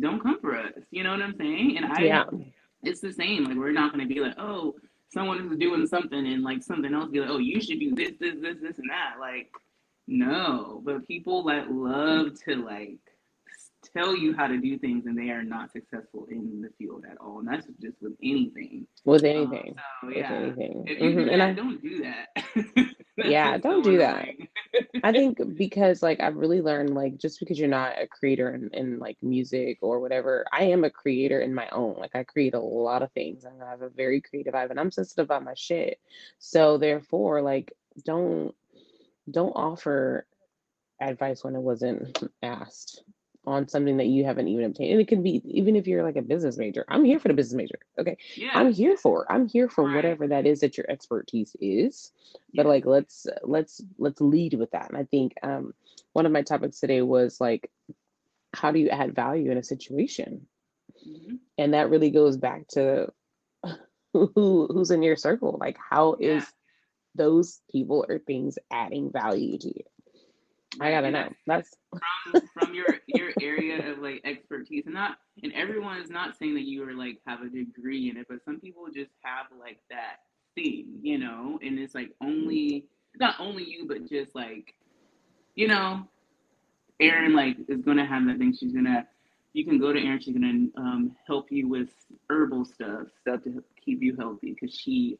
[0.00, 0.72] don't come for us.
[0.90, 1.76] You know what I'm saying?
[1.76, 2.24] And I, yeah.
[2.82, 3.44] it's the same.
[3.44, 4.74] Like we're not going to be like, oh,
[5.12, 8.12] someone who's doing something and like something else be like, oh, you should do this,
[8.20, 9.14] this, this, this, and that.
[9.20, 9.50] Like,
[10.06, 10.82] no.
[10.84, 12.98] But people that love to like
[13.92, 17.18] tell you how to do things and they are not successful in the field at
[17.18, 17.38] all.
[17.38, 18.86] And that's just with anything.
[19.04, 19.76] With anything.
[20.02, 20.32] Um, so, yeah.
[20.32, 20.84] With anything.
[20.86, 21.18] If you mm-hmm.
[21.18, 22.86] do that, and I don't do that.
[23.16, 24.28] yeah, don't do that.
[25.02, 28.70] I think because like I've really learned like just because you're not a creator in,
[28.72, 31.96] in like music or whatever, I am a creator in my own.
[31.98, 34.80] Like I create a lot of things and I have a very creative eye and
[34.80, 35.98] I'm sensitive about my shit.
[36.38, 37.72] So therefore, like
[38.04, 38.54] don't
[39.30, 40.26] don't offer
[41.00, 43.02] advice when it wasn't asked
[43.46, 44.92] on something that you haven't even obtained.
[44.92, 46.84] And it can be even if you're like a business major.
[46.88, 47.78] I'm here for the business major.
[47.98, 48.16] Okay.
[48.36, 48.50] Yeah.
[48.54, 49.30] I'm here for.
[49.30, 49.96] I'm here for right.
[49.96, 52.12] whatever that is that your expertise is.
[52.52, 52.62] Yeah.
[52.62, 54.88] But like let's let's let's lead with that.
[54.88, 55.74] And I think um
[56.12, 57.70] one of my topics today was like
[58.54, 60.46] how do you add value in a situation?
[61.06, 61.36] Mm-hmm.
[61.58, 63.12] And that really goes back to
[64.12, 65.58] who who's in your circle.
[65.60, 66.36] Like how yeah.
[66.36, 66.46] is
[67.14, 69.84] those people or things adding value to you?
[70.80, 71.28] I gotta know.
[71.46, 76.36] That's from from your your area of like expertise, and not and everyone is not
[76.36, 79.46] saying that you are like have a degree in it, but some people just have
[79.58, 80.20] like that
[80.54, 84.74] thing, you know, and it's like only not only you, but just like
[85.54, 86.06] you know,
[87.00, 88.54] Erin like is gonna have that thing.
[88.58, 89.06] She's gonna
[89.52, 90.20] you can go to Erin.
[90.20, 91.88] She's gonna um, help you with
[92.28, 95.18] herbal stuff, stuff to keep you healthy, because she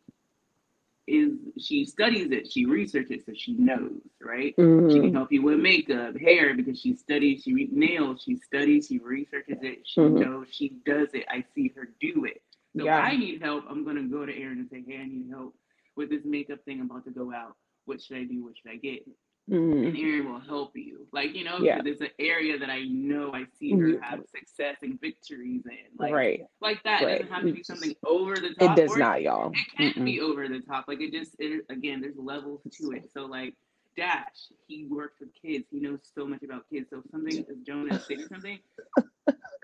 [1.07, 4.57] is she studies it, she researches, it so she knows, right?
[4.57, 4.91] Mm-hmm.
[4.91, 8.87] She can help you with makeup, hair, because she studies, she re- nails, she studies,
[8.89, 10.21] she researches it, she mm-hmm.
[10.21, 11.25] knows, she does it.
[11.29, 12.43] I see her do it.
[12.77, 12.99] So yeah.
[12.99, 13.65] I need help.
[13.69, 15.55] I'm gonna go to Erin and say, Hey, I need help
[15.97, 16.81] with this makeup thing.
[16.81, 17.57] I'm about to go out.
[17.85, 18.43] What should I do?
[18.43, 19.07] What should I get?
[19.51, 19.87] Mm-hmm.
[19.89, 21.07] And Erin will help you.
[21.13, 21.81] Like, you know, yeah.
[21.83, 24.03] there's an area that I know I see her mm-hmm.
[24.03, 25.99] have success and victories in.
[25.99, 26.41] Like, right.
[26.61, 27.03] Like that.
[27.03, 27.21] Right.
[27.21, 28.79] It doesn't have to be something over the top.
[28.79, 29.53] It does not, y'all.
[29.53, 30.05] It can't Mm-mm.
[30.07, 30.87] be over the top.
[30.89, 33.11] Like it just it, again, there's levels to it.
[33.13, 33.55] So like
[33.97, 35.67] Dash, he works with kids.
[35.71, 36.89] He knows so much about kids.
[36.91, 38.59] So something is Jonas saying something.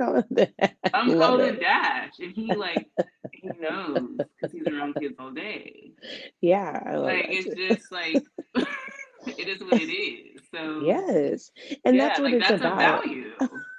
[0.95, 2.89] I'm calling Dash, and he like
[3.33, 5.93] he knows because he's around kids all day.
[6.41, 8.23] Yeah, like it's just like
[9.37, 10.43] it is what it is.
[10.53, 11.51] So Yes.
[11.85, 12.71] And yeah, that's what like it's that's a about.
[12.71, 13.33] value.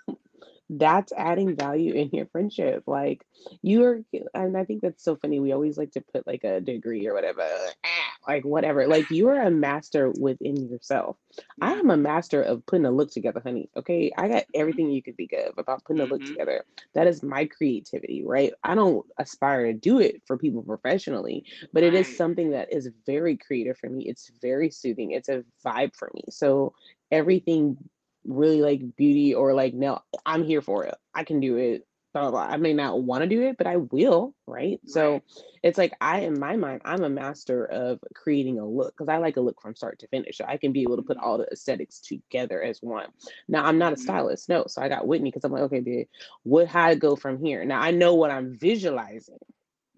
[0.72, 2.84] That's adding value in your friendship.
[2.88, 3.26] Like
[3.62, 4.00] you are,
[4.34, 5.40] and I think that's so funny.
[5.40, 7.44] We always like to put like a degree or whatever,
[7.86, 8.88] ah, like whatever.
[8.88, 11.18] Like you are a master within yourself.
[11.62, 13.70] I am a master of putting a look together, honey.
[13.78, 14.12] Okay.
[14.18, 14.56] I got Mhm.
[14.56, 16.26] everything you could think of about putting a look Mhm.
[16.26, 16.66] together.
[16.94, 18.54] That is my creativity, right?
[18.64, 22.90] I don't aspire to do it for people professionally, but it is something that is
[23.06, 24.08] very creative for me.
[24.08, 25.12] It's very soothing.
[25.12, 26.24] It's a vibe for me.
[26.30, 26.74] So
[27.12, 27.78] everything
[28.26, 30.96] really like beauty or like, no, I'm here for it.
[31.14, 31.86] I can do it.
[32.14, 32.54] Blah, blah, blah.
[32.54, 34.80] I may not want to do it, but I will, right?
[34.86, 35.22] So
[35.64, 39.18] it's like I, in my mind, I'm a master of creating a look because I
[39.18, 40.38] like a look from start to finish.
[40.38, 41.22] So I can be able to put Mhm.
[41.22, 43.08] all the aesthetics together as one.
[43.48, 43.98] Now I'm not a Mhm.
[43.98, 44.66] stylist, no.
[44.68, 46.08] So I got Whitney because I'm like, okay, babe,
[46.44, 47.64] what how to go from here?
[47.66, 49.40] Now I know what I'm visualizing,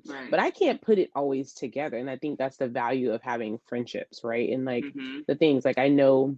[0.06, 0.32] Right.
[0.32, 1.98] but I can't put it always together.
[1.98, 4.50] And I think that's the value of having friendships, right?
[4.50, 5.26] And like Mhm.
[5.28, 6.38] the things like I know,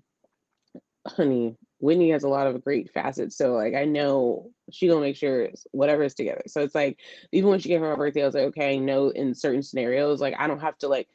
[1.08, 3.38] honey, Whitney has a lot of great facets.
[3.38, 6.44] So like I know she gonna make sure whatever is together.
[6.48, 7.00] So it's like
[7.32, 9.64] even when she gave her my birthday, I was like, okay, I know in certain
[9.64, 11.08] scenarios, like I don't have to like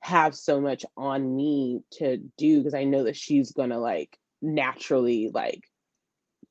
[0.00, 5.30] have so much on me to do because I know that she's gonna like naturally
[5.32, 5.64] like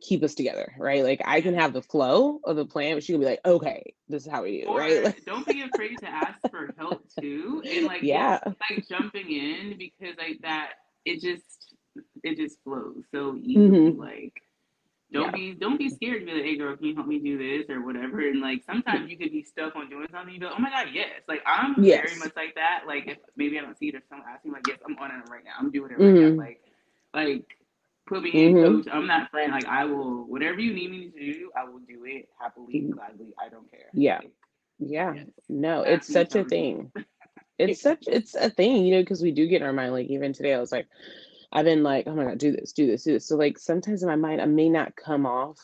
[0.01, 1.03] keep us together, right?
[1.03, 3.93] Like I can have the flow of the plan, but she can be like, okay,
[4.09, 5.03] this is how we do, it, right?
[5.03, 7.63] Like, don't be afraid to ask for help too.
[7.65, 8.39] And like yeah.
[8.45, 10.73] like jumping in because like that
[11.05, 11.74] it just
[12.23, 13.91] it just flows so easily.
[13.91, 14.33] hmm Like
[15.11, 17.37] don't be don't be scared to be like, hey girl, can you help me do
[17.37, 18.19] this or whatever?
[18.27, 20.87] And like sometimes you could be stuck on doing something, you go, Oh my god,
[20.93, 21.21] yes.
[21.27, 22.83] Like I'm very much like that.
[22.87, 25.15] Like if maybe I don't see it or someone asking like, yes, I'm on it
[25.29, 25.53] right now.
[25.59, 26.29] I'm doing it right now.
[26.29, 26.61] hmm Like
[27.13, 27.45] like
[28.07, 28.87] put me in hmm coach.
[28.91, 29.51] I'm that friend.
[29.51, 33.33] Like I will whatever you need me to do, I will do it happily, gladly.
[33.43, 33.93] I don't care.
[33.93, 34.21] Yeah.
[34.21, 34.31] Like
[34.79, 35.13] Yeah.
[35.13, 35.27] yes.
[35.49, 36.91] No, it's such a thing.
[37.57, 39.93] It's such it's a thing, you know, because we do get in our mind.
[39.93, 40.87] Like even today, I was like,
[41.55, 43.25] I've been like, oh my god, do this, do this, do this.
[43.27, 45.57] So like sometimes in my mind, I may not come off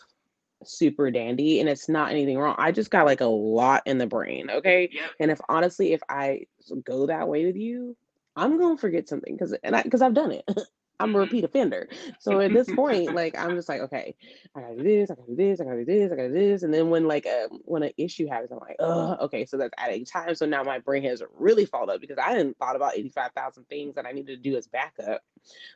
[0.63, 2.56] super dandy, and it's not anything wrong.
[2.58, 4.89] I just got like a lot in the brain, okay?
[4.91, 5.10] Yep.
[5.19, 6.45] And if honestly, if I
[6.86, 7.97] go that way with you,
[8.38, 10.45] I'm gonna forget something because and I because I've done it.
[11.01, 11.19] I'm a Mhm.
[11.19, 11.89] repeat offender.
[12.19, 14.15] So at this point, like I'm just like, okay,
[14.55, 16.33] I gotta do this, I gotta do this, I gotta do this, I gotta do
[16.33, 16.63] this.
[16.63, 19.73] And then when like um when an issue happens, I'm like, oh, okay, so that's
[19.77, 20.35] adding time.
[20.35, 23.95] So now my brain has really followed up because I didn't thought about 85,000 things
[23.95, 25.21] that I needed to do as backup.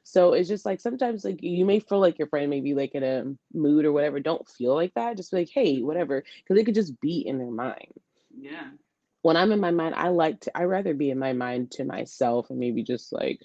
[0.03, 2.95] So it's just like sometimes like you may feel like your friend may be like
[2.95, 4.19] in a mood or whatever.
[4.19, 5.17] Don't feel like that.
[5.17, 6.23] Just be like, hey, whatever.
[6.43, 7.93] Because it could just be in their mind.
[8.37, 8.71] Yeah.
[9.23, 11.83] When I'm in my mind, I like to I rather be in my mind to
[11.85, 13.41] myself and maybe just like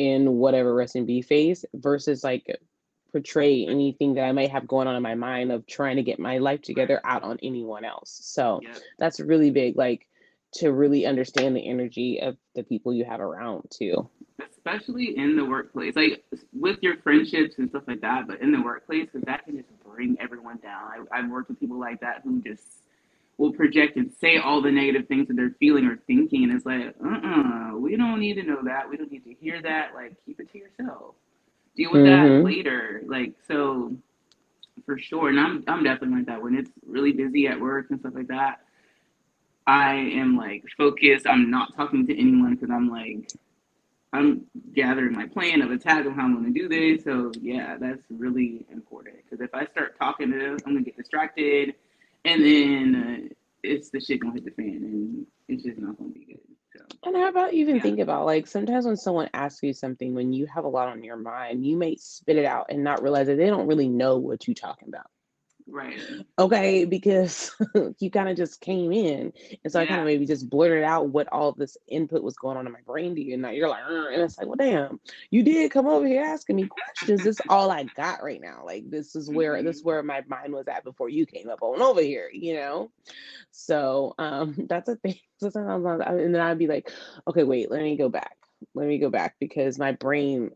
[0.00, 2.46] in whatever rest and be phase versus like
[3.12, 6.18] portray anything that I might have going on in my mind of trying to get
[6.18, 8.18] my life together out on anyone else.
[8.22, 8.78] So Yep.
[8.98, 10.06] that's really big, like
[10.54, 14.08] to really understand the energy of the people you have around too.
[14.50, 18.62] Especially in the workplace, like with your friendships and stuff like that, but in the
[18.62, 21.06] workplace, because that can just bring everyone down.
[21.12, 22.84] I, I've worked with people like that who just
[23.40, 26.66] will project and say all the negative things that they're feeling or thinking, and it's
[26.66, 28.88] like, uh-uh, we don't need to know that.
[28.88, 29.94] We don't need to hear that.
[29.94, 31.14] Like, keep it to yourself.
[31.74, 32.44] Deal with that Mhm.
[32.44, 33.02] later.
[33.06, 33.96] Like, so
[34.84, 35.30] for sure.
[35.30, 38.28] And I'm I'm definitely like that when it's really busy at work and stuff like
[38.28, 38.60] that.
[39.66, 41.26] I am like focused.
[41.26, 43.30] I'm not talking to anyone because I'm like
[44.12, 47.04] I'm gathering my plan of attack of how I'm going to do this.
[47.04, 50.96] So yeah, that's really important because if I start talking to them, I'm gonna get
[50.96, 51.74] distracted,
[52.24, 56.10] and then uh, it's the shit gonna hit the fan, and it's just not gonna
[56.10, 56.38] be good.
[56.76, 60.14] So And how about even yeah, think about like sometimes when someone asks you something
[60.14, 63.02] when you have a lot on your mind, you may spit it out and not
[63.02, 65.06] realize that they don't really know what you're talking about.
[65.70, 66.00] Right,
[66.38, 67.52] Okay, because
[67.98, 71.10] you kind of just came in, and so I kind of maybe just blurted out
[71.10, 73.68] what all this input was going on in my brain to you, and now you're
[73.68, 77.22] like, and it's like, well, damn, you did come over here asking me questions.
[77.24, 78.62] This is all I got right now.
[78.64, 81.48] Like this is where this hmm is where my mind was at before you came
[81.48, 82.90] up on over here, you know.
[83.50, 85.18] So um, that's a thing.
[85.38, 86.90] So sometimes, I- and then I'd be like,
[87.28, 88.36] okay, wait, let me go back.
[88.74, 90.50] Let me go back because my brain,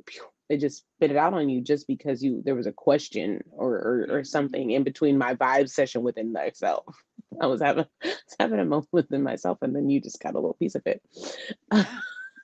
[0.48, 3.74] it just spit it out on you just because you there was a question or
[3.74, 6.84] or, or something in between my vibe session within myself.
[7.40, 10.34] I was having I was having a moment within myself, and then you just got
[10.34, 11.02] a little piece of it.
[11.70, 11.86] and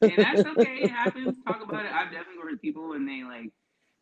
[0.02, 0.78] that's okay.
[0.82, 1.36] It happens.
[1.46, 1.92] Talk about it.
[1.92, 3.50] I've definitely heard people when they like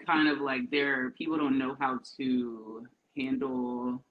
[0.07, 4.05] kind of like their people don't know how to handle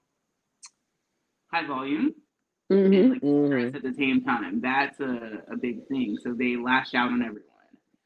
[1.52, 2.14] high volume
[2.70, 4.60] and hmm like stress at the same time.
[4.60, 6.18] That's a, a big thing.
[6.22, 7.47] So they lash out on everyone.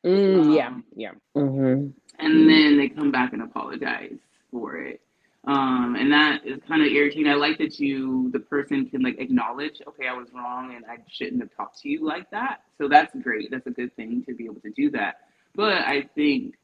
[0.04, 1.12] Mm, yeah, Um, yeah.
[1.34, 1.88] hmm
[2.18, 4.18] and then they come back and apologize
[4.50, 5.00] for it.
[5.44, 7.28] Um, and that is kind of irritating.
[7.28, 10.98] I like that you, the person, can like acknowledge, okay, I was wrong and I
[11.10, 12.62] shouldn't have talked to you like that.
[12.78, 13.50] So that's great.
[13.50, 15.16] That's a good thing to be able to do that.
[15.56, 16.54] But I think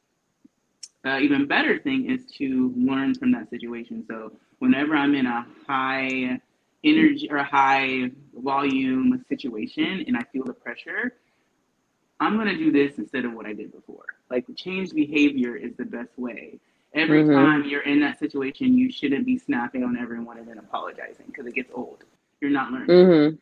[1.04, 4.04] uh, even better thing is to learn from that situation.
[4.08, 6.40] So whenever I'm in a high
[6.84, 11.14] energy or high volume situation and I feel the pressure,
[12.20, 14.04] I'm gonna do this instead of what I did before.
[14.30, 16.60] Like change behavior is the best way.
[16.94, 17.32] Every mm-hmm.
[17.32, 21.46] time you're in that situation, you shouldn't be snapping on everyone and then apologizing because
[21.46, 22.04] it gets old.
[22.40, 22.88] You're not learning.
[22.88, 23.36] Mm-hmm.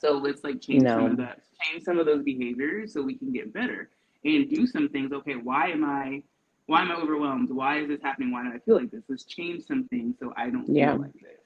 [0.00, 0.96] So let's like change no.
[0.96, 3.90] some of that, change some of those behaviors so we can get better
[4.24, 5.12] and do some things.
[5.12, 6.22] Okay, why am I,
[6.66, 7.50] why am I overwhelmed?
[7.50, 8.32] Why is this happening?
[8.32, 9.02] Why do I feel like this?
[9.08, 10.92] Let's change some things so I don't yeah.
[10.92, 11.40] feel like this.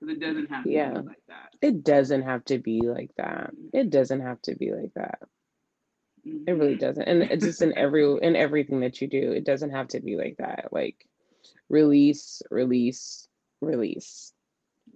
[0.00, 0.90] Because it doesn't have to yeah.
[0.90, 1.54] be like that.
[1.62, 3.52] It doesn't have to be like that.
[3.72, 5.20] It doesn't have to be like that.
[6.26, 6.44] Mm-hmm.
[6.48, 7.02] It really doesn't.
[7.02, 9.32] And it's just in every in everything that you do.
[9.32, 10.68] It doesn't have to be like that.
[10.72, 11.06] Like
[11.68, 13.28] release, release,
[13.60, 14.32] release.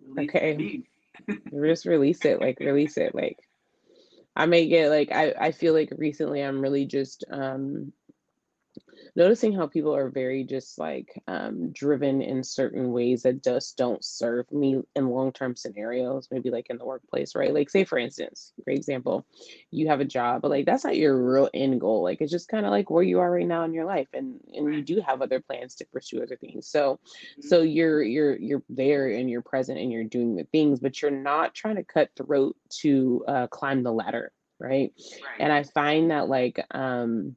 [0.09, 0.83] release okay.
[1.63, 2.41] just release it.
[2.41, 3.15] Like release it.
[3.15, 3.39] Like
[4.35, 7.93] I may get like I, I feel like recently I'm really just um
[9.19, 14.05] noticing how people are very just like um, driven in certain ways that just don't
[14.05, 17.53] serve me in long-term scenarios maybe like in the workplace right?
[17.53, 19.27] Like say for instance great example
[19.73, 22.05] you have a job but like that's not your real end goal.
[22.05, 24.41] Like it's just kind of like where you are right now in your life and
[24.55, 26.69] and you do have other plans to pursue other things.
[26.69, 27.49] So mm-hmm.
[27.49, 31.11] so you're you're you're there and you're present and you're doing the things but you're
[31.11, 34.93] not trying to cut throat to uh, climb the ladder right?
[35.01, 35.41] right.
[35.41, 37.37] And i find that like um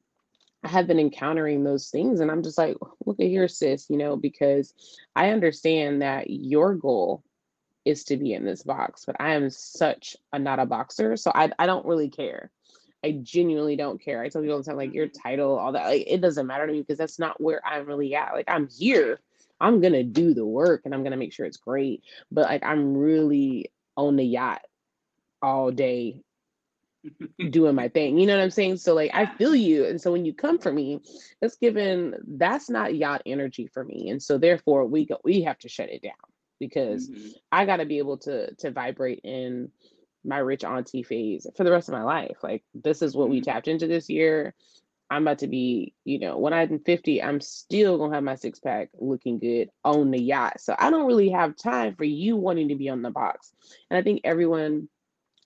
[0.64, 2.20] I have been encountering those things.
[2.20, 4.74] And I'm just like, look at here, sis, you know, because
[5.16, 7.24] I understand that your goal
[7.84, 11.18] is to be in this box, but I am such a not a boxer.
[11.18, 12.52] So I, I don't really care.
[13.04, 14.22] I genuinely don't care.
[14.22, 15.28] I tell people all the time, like your mm-hmm.
[15.28, 18.14] title, all that, like it doesn't matter to me because that's not where I'm really
[18.16, 18.34] at.
[18.34, 19.20] Like I'm here.
[19.60, 22.04] I'm gonna do the work and I'm gonna make sure it's great.
[22.32, 24.62] But like I'm really on the yacht
[25.42, 26.22] all day
[27.50, 28.18] doing my thing.
[28.18, 28.78] You know what I'm saying?
[28.78, 29.86] So like I feel you.
[29.86, 31.02] And so when you come for me,
[31.42, 34.10] it's given that's not yacht energy for me.
[34.10, 36.14] And so therefore we go we have to shut it down
[36.60, 37.30] because mm-hmm.
[37.52, 39.72] I gotta be able to to vibrate in
[40.24, 42.38] my rich auntie phase for the rest of my life.
[42.44, 43.52] Like this is what we mm-hmm.
[43.52, 44.54] tapped into this year.
[45.10, 48.60] I'm about to be, you know, when I'm 50, I'm still gonna have my six
[48.60, 50.62] pack looking good on the yacht.
[50.62, 53.52] So I don't really have time for you wanting to be on the box.
[53.90, 54.88] And I think everyone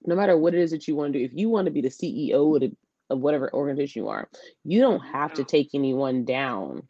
[0.05, 1.81] no matter what it is that you want to do, if you want to be
[1.81, 2.75] the CEO of, the,
[3.09, 4.29] of whatever organization you are,
[4.63, 6.87] you don't have to take anyone down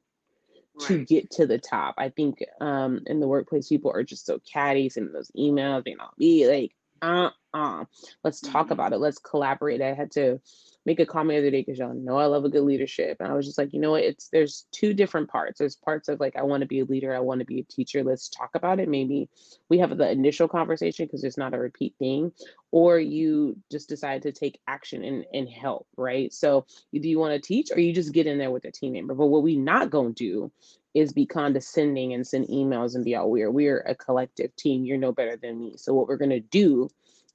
[0.79, 0.87] right.
[0.87, 1.95] to get to the top.
[1.97, 5.99] I think um, in the workplace, people are just so catty, sending those emails, being
[5.99, 7.85] all be like, uh uh,
[8.23, 8.73] let's talk mm-hmm.
[8.73, 9.81] about it, let's collaborate.
[9.81, 10.41] I had to
[10.85, 13.17] make a comment the other day because y'all know I love a good leadership.
[13.19, 14.03] And I was just like, you know what?
[14.03, 15.57] It's there's two different parts.
[15.57, 17.63] There's parts of like I want to be a leader, I want to be a
[17.63, 18.03] teacher.
[18.03, 18.89] Let's talk about it.
[18.89, 19.29] Maybe
[19.69, 22.33] we have the initial conversation because it's not a repeat thing,
[22.71, 26.33] or you just decide to take action and, and help, right?
[26.33, 28.93] So do you want to teach or you just get in there with a team
[28.93, 29.15] member?
[29.15, 30.51] But what we not gonna do
[30.93, 33.53] is be condescending and send emails and be all weird.
[33.53, 34.85] We're a collective team.
[34.85, 35.73] You're no better than me.
[35.77, 36.89] So what we're gonna do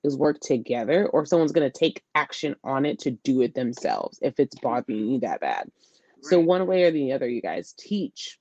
[0.05, 4.19] is work together or someone's going to take action on it to do it themselves
[4.23, 5.65] if it's bothering you that bad.
[5.67, 6.25] Right.
[6.25, 8.39] So one way or the other, you guys teach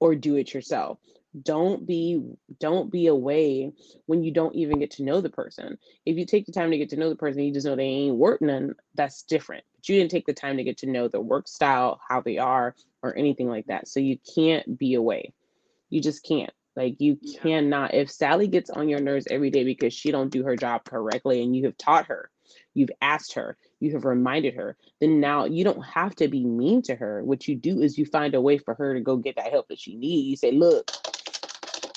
[0.00, 0.98] or do it yourself.
[1.42, 2.22] Don't be
[2.60, 3.72] don't be away
[4.06, 5.78] when you don't even get to know the person.
[6.06, 7.82] If you take the time to get to know the person, you just know they
[7.82, 9.64] ain't work none, that's different.
[9.74, 12.38] But you didn't take the time to get to know their work style, how they
[12.38, 13.88] are, or anything like that.
[13.88, 15.32] So you can't be away.
[15.90, 16.52] You just can't.
[16.76, 17.40] Like you yeah.
[17.40, 20.84] cannot if Sally gets on your nerves every day because she don't do her job
[20.84, 22.30] correctly and you have taught her,
[22.74, 26.82] you've asked her, you have reminded her, then now you don't have to be mean
[26.82, 27.22] to her.
[27.24, 29.68] What you do is you find a way for her to go get that help
[29.68, 30.28] that she needs.
[30.28, 30.90] You say, "Look,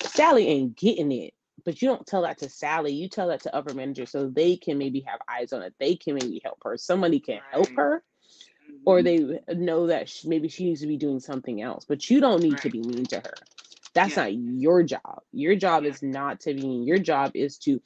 [0.01, 1.33] Sally ain't getting it."
[1.65, 2.93] But you don't tell that to Sally.
[2.93, 5.73] You tell that to upper managers so they can maybe have eyes on it.
[5.79, 6.77] They can maybe help her.
[6.77, 8.03] Somebody can help her
[8.85, 9.33] or mm-hmm.
[9.47, 12.41] they know that she, maybe she needs to be doing something else but you don't
[12.41, 12.61] need right.
[12.61, 13.33] to be mean to her
[13.97, 14.23] that's yeah.
[14.23, 15.21] not your job.
[15.31, 15.89] Your job yeah.
[15.89, 16.67] is not to be.
[16.85, 17.81] Your job is to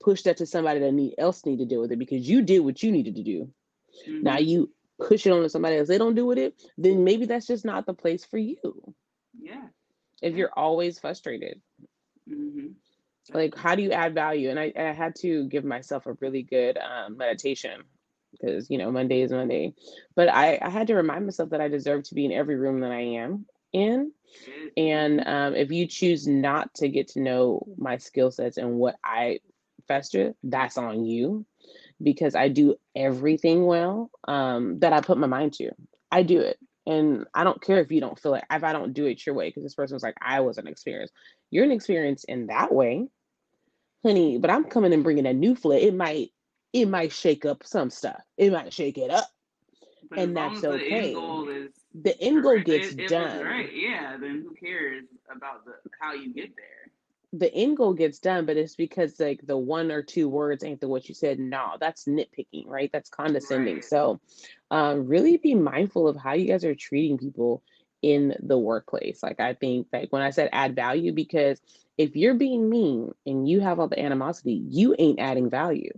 [0.00, 2.60] push that to somebody that need else need to deal with it because you did
[2.60, 3.48] what you needed to do.
[4.08, 4.22] Mm-hmm.
[4.22, 5.86] Now you push it on to somebody else.
[5.86, 8.94] They don't do with it, then maybe that's just not the place for you.
[9.38, 9.68] Yeah.
[10.20, 11.60] If you're always frustrated.
[12.28, 12.68] Mm-hmm.
[13.32, 14.50] Like, how do you add value?
[14.50, 17.84] And I, I had to give myself a really good um, meditation
[18.32, 19.74] because you know Monday is Monday,
[20.16, 22.80] but I, I had to remind myself that I deserve to be in every room
[22.80, 24.12] that I am in.
[24.76, 28.96] And um, if you choose not to get to know my skill sets and what
[29.04, 29.40] I
[29.88, 31.44] fester, that's on you
[32.02, 35.70] because I do everything well um, that I put my mind to.
[36.10, 36.58] I do it.
[36.86, 39.34] And I don't care if you don't feel it, if I don't do it your
[39.34, 41.10] way, because this person was like, I was an experience.
[41.50, 43.06] You're an experience in that way,
[44.02, 45.86] honey, but I'm coming and bringing a new flavor.
[45.86, 46.30] It might,
[46.72, 48.22] it might shake up some stuff.
[48.38, 49.28] It might shake it up.
[50.08, 51.12] But and that's okay.
[51.12, 53.44] Goal is the end goal gets if it's done.
[53.44, 56.66] right, yeah, then who cares about the how you get there?
[57.32, 60.80] The end goal gets done, but it's because like the one or two words ain't
[60.80, 61.38] the what you said.
[61.38, 62.90] No, that's nitpicking, right?
[62.92, 63.76] That's condescending.
[63.76, 63.84] Right.
[63.84, 64.20] So,
[64.70, 67.62] um, really be mindful of how you guys are treating people
[68.02, 69.22] in the workplace.
[69.22, 71.60] Like I think like when I said add value, because
[71.98, 75.92] if you're being mean and you have all the animosity, you ain't adding value.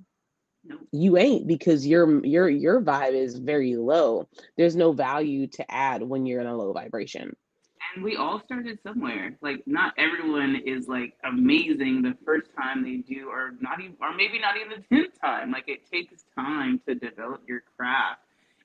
[0.93, 4.29] You ain't because your your your vibe is very low.
[4.57, 7.35] There's no value to add when you're in a low vibration.
[7.95, 9.37] And we all started somewhere.
[9.43, 14.15] Like not everyone is like amazing the first time they do, or not even, or
[14.15, 15.51] maybe not even the tenth time.
[15.51, 18.21] Like it takes time to develop your craft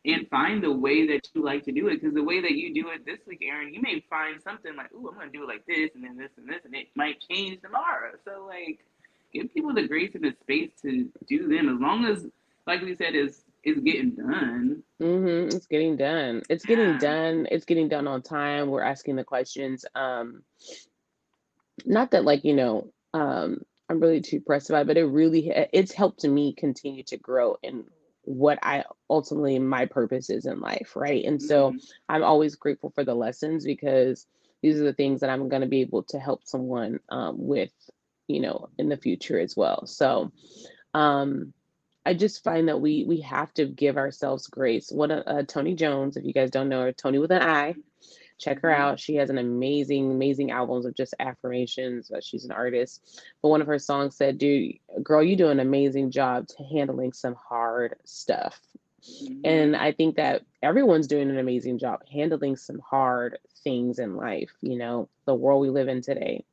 [0.05, 1.99] and find the way that you like to do it.
[2.01, 4.93] Because the way that you do it this week, Erin, you may find something like,
[4.93, 7.20] "Ooh, I'm gonna do it like this, and then this and this, and it might
[7.30, 8.86] change tomorrow." So like,
[9.34, 12.26] give people the grace and the space to do them, as long as,
[12.66, 14.84] like we said, is is getting done.
[15.00, 16.42] hmm It's getting done.
[16.50, 16.98] It's getting Yeah.
[16.98, 17.48] done.
[17.52, 18.70] It's getting done on time.
[18.70, 19.86] We're asking the questions.
[19.96, 20.44] Um,
[21.86, 25.50] not that like, you know, um, I'm really too pressed about it, but it really
[25.74, 27.86] it's helped me continue to grow in
[28.24, 31.24] what I ultimately my purpose is in life, right?
[31.24, 31.92] And so Mhm.
[32.10, 34.28] I'm always grateful for the lessons because
[34.62, 37.72] these are the things that I'm going to be able to help someone um, with,
[38.28, 39.86] you know, in the future as well.
[39.86, 40.32] So,
[40.94, 41.54] um,
[42.06, 44.92] I just find that we we have to give ourselves grace.
[44.92, 47.76] What uh, uh, Toni Jones, if you guys don't know her, Toni with an I,
[48.38, 48.80] check her Mhm.
[48.80, 49.00] out.
[49.00, 52.12] She has an amazing, amazing albums of just affirmations.
[52.22, 56.12] She's an artist, but one of her songs said, "Dude, girl, you do an amazing
[56.12, 58.62] job to handling some hard stuff."
[59.22, 59.42] Mhm.
[59.44, 64.52] And I think that everyone's doing an amazing job handling some hard things in life.
[64.62, 66.46] You know, the world we live in today,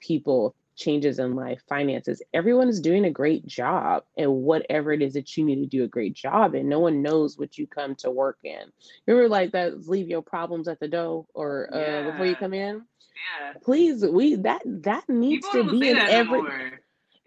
[0.00, 5.14] people, changes in life, finances, everyone is doing a great job and whatever it is
[5.14, 7.94] that you need to do a great job and no one knows what you come
[7.96, 8.60] to work in.
[9.06, 12.54] You ever like that leave your problems at the door or uh, before you come
[12.54, 12.76] in?
[12.76, 13.52] Yeah.
[13.62, 16.40] Please, we that that needs People to be in every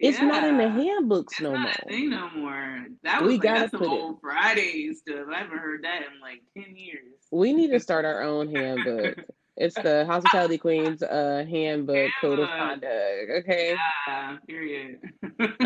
[0.02, 1.72] it's not in the handbooks It's no more.
[1.90, 2.86] no more.
[3.04, 5.28] That We like gotta that's some it old Friday stuff.
[5.32, 7.14] I haven't heard that in like ten years.
[7.32, 9.20] We need to start our own handbook.
[9.62, 13.32] It's the Hospitality Queen's uh handbook code of conduct.
[13.40, 13.76] Okay.
[14.08, 15.00] Yeah, period.
[15.40, 15.48] Um,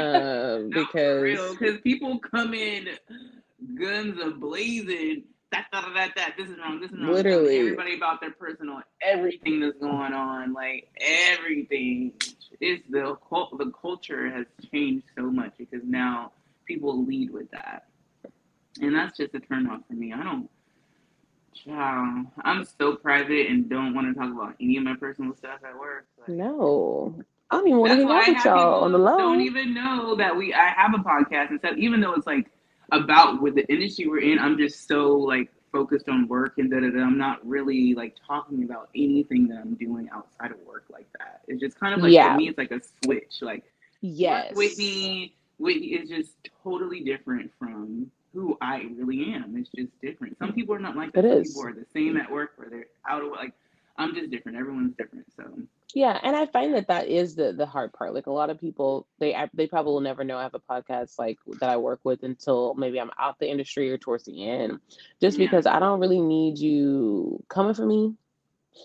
[0.69, 2.89] no, for real, because because people come in
[3.79, 5.23] guns a blazing.
[5.51, 7.13] That, that, that, that, this is wrong, this is wrong.
[7.13, 12.13] Literally, everybody about their personal, everything that's going on, like everything.
[12.59, 13.17] It's the
[13.57, 16.33] the culture has changed so much because now
[16.65, 17.85] people lead with that,
[18.81, 20.11] and that's just a turn off for me.
[20.11, 20.49] I don't.
[21.55, 25.59] Child, I'm so private and don't want to talk about any of my personal stuff
[25.67, 26.05] at work.
[26.19, 27.15] Like, no.
[27.49, 30.15] I don't even want to hang out with y'all on the people don't even know
[30.15, 31.75] that we I have a podcast and stuff.
[31.77, 32.51] Even though it's like
[32.91, 36.79] about with the industry we're in, I'm just so like focused on work and da
[36.79, 36.99] da da.
[37.01, 41.41] I'm not really like talking about anything that I'm doing outside of work like that.
[41.47, 42.33] It's just kind of like Yeah.
[42.33, 43.41] for me, it's like a switch.
[43.41, 43.63] Like
[44.01, 44.55] Yes.
[44.55, 46.33] Whitney, Whitney is just
[46.63, 49.55] totally different from who I really am.
[49.57, 50.37] It's just different.
[50.39, 51.25] Some people are not like that.
[51.25, 51.53] It Some is.
[51.53, 53.53] people are the same at work where they're out of like.
[53.97, 54.57] I'm just different.
[54.57, 55.25] Everyone's different.
[55.35, 55.43] So
[55.93, 58.13] Yeah, and I find that that is the the hard part.
[58.13, 61.19] Like a lot of people, they they probably will never know I have a podcast
[61.19, 64.79] like that I work with until maybe I'm out the industry or towards the end,
[65.21, 65.45] just yeah.
[65.45, 68.15] because I don't really need you coming for me.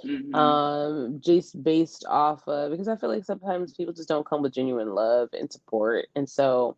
[0.02, 4.42] hmm um just based off of because i feel like sometimes people just don't come
[4.42, 6.76] with genuine love and support and so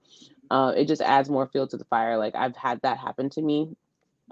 [0.53, 2.19] uh, it just adds more fuel to the fire.
[2.19, 3.75] Like i've had that happen to me.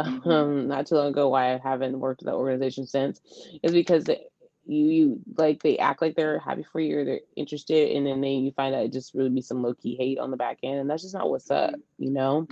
[0.00, 3.20] Hmm um not too long ago why i haven't worked with that organization since
[3.62, 4.20] is because they,
[4.64, 8.20] you you like they act like they're happy for you or they're interested and then
[8.20, 10.78] they you find out it just really be some low-key hate on the back end
[10.78, 12.46] and that's just not what's up you know?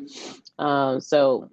[0.58, 1.50] Um so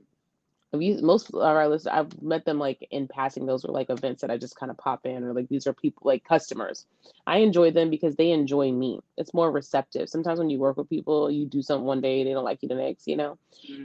[0.77, 3.45] we most of our listeners I've met them like in passing.
[3.45, 5.73] Those were like events that I just kind of pop in, or like these are
[5.73, 6.85] people like customers.
[7.27, 8.99] I enjoy them because they enjoy me.
[9.17, 10.09] It's more receptive.
[10.09, 12.69] Sometimes when you work with people, you do something one day, they don't like you
[12.69, 13.37] the next, you know.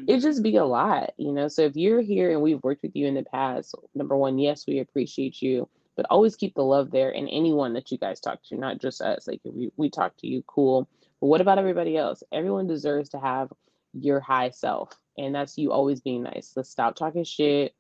[0.07, 1.49] It hmm just be a lot, you know.
[1.49, 4.66] So if you're here and we've worked with you in the past, number one, yes,
[4.66, 8.43] we appreciate you, but always keep the love there And anyone that you guys talk
[8.45, 9.26] to, not just us.
[9.26, 10.88] Like if we, we talk to you, cool.
[11.20, 12.22] But what about everybody else?
[12.32, 13.53] Everyone deserves to have
[13.93, 14.99] your high self.
[15.18, 16.52] And that's you always being nice.
[16.56, 17.74] Let's stop talking shit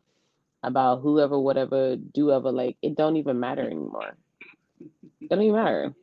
[0.62, 2.50] about whoever, whatever, do ever.
[2.52, 4.16] Like it don't even matter anymore.
[5.20, 5.94] It don't even matter.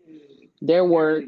[0.61, 1.25] Their work,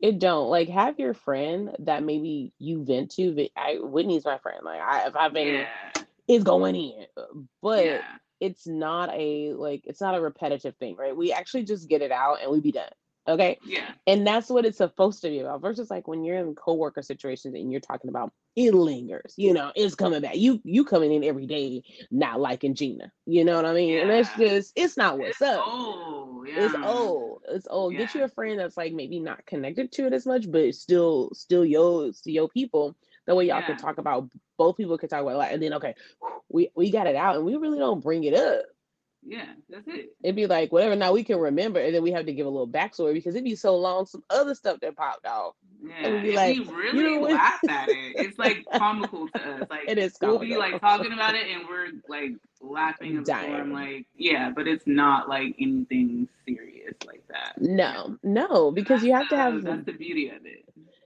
[0.00, 0.48] it don't.
[0.48, 3.32] Like have your friend that maybe you vent to.
[3.34, 4.60] But I Whitney's my friend.
[4.64, 6.02] Like I if I've been Yeah.
[6.28, 7.06] it's going in.
[7.60, 8.02] But Yeah.
[8.40, 11.16] it's not a like it's not a repetitive thing, right?
[11.16, 12.90] We actually just get it out and we be done.
[13.26, 13.58] Okay.
[13.64, 13.92] Yeah.
[14.06, 15.60] And that's what it's supposed to be about.
[15.60, 19.72] Versus like when you're in co-worker situations and you're talking about it lingers, you know,
[19.74, 20.36] it's coming back.
[20.36, 23.10] You you coming in every day not liking Gina.
[23.26, 23.98] You know what I mean?
[23.98, 25.66] And it's just it's not what's It's up.
[25.66, 26.46] old.
[26.48, 27.42] It's old.
[27.48, 27.96] It's old.
[27.96, 31.30] Get you a friend that's like maybe not connected to it as much, but still
[31.32, 32.94] still yo yo people.
[33.26, 34.28] That way y'all can talk about
[34.58, 35.52] both people can talk about a lot.
[35.52, 35.94] And then okay,
[36.50, 38.64] we we got it out and we really don't bring it up.
[39.24, 39.46] Yeah.
[39.70, 40.10] That's it.
[40.22, 42.50] It'd be like whatever now we can remember, and then we have to give a
[42.50, 45.54] little backstory because it'd be so long, some other stuff that popped off.
[45.84, 46.10] Yeah.
[46.10, 47.96] we'd be and like, we "You really know laugh at it.
[48.16, 49.66] It's like comical to us.
[49.70, 53.52] Like It is we'll be like talking about it and we're like laughing and Dying.
[53.52, 57.54] storm like yeah, but it's not like anything serious like that.
[57.60, 60.64] No, no, because you have to have that's the beauty of it.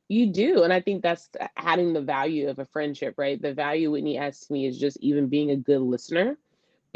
[0.08, 3.40] you do, and I think that's adding the value of a friendship, right?
[3.40, 6.36] The value Whitney adds to me is just even being a good listener,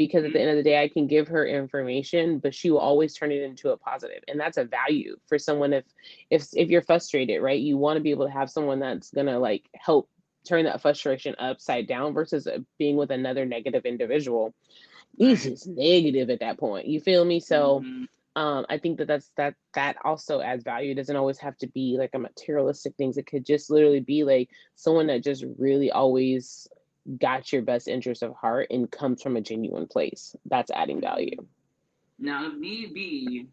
[0.07, 0.41] because at the Mhm.
[0.41, 3.41] end of the day, I can give her information, but she will always turn it
[3.43, 5.73] into a positive, and that's a value for someone.
[5.73, 5.85] If
[6.29, 9.39] if if you're frustrated, right, you want to be able to have someone that's gonna
[9.39, 10.09] like help
[10.47, 14.53] turn that frustration upside down versus uh, being with another negative individual.
[15.17, 16.87] He's just negative at that point.
[16.87, 17.39] You feel me?
[17.39, 18.07] So Mhm.
[18.35, 21.67] um i think that that's that that also adds value it doesn't always have to
[21.67, 25.91] be like a materialistic things it could just literally be like someone that just really
[25.91, 26.67] always
[27.19, 31.35] got your best interest of heart and comes from a genuine place that's adding value
[32.19, 33.47] Now if need be,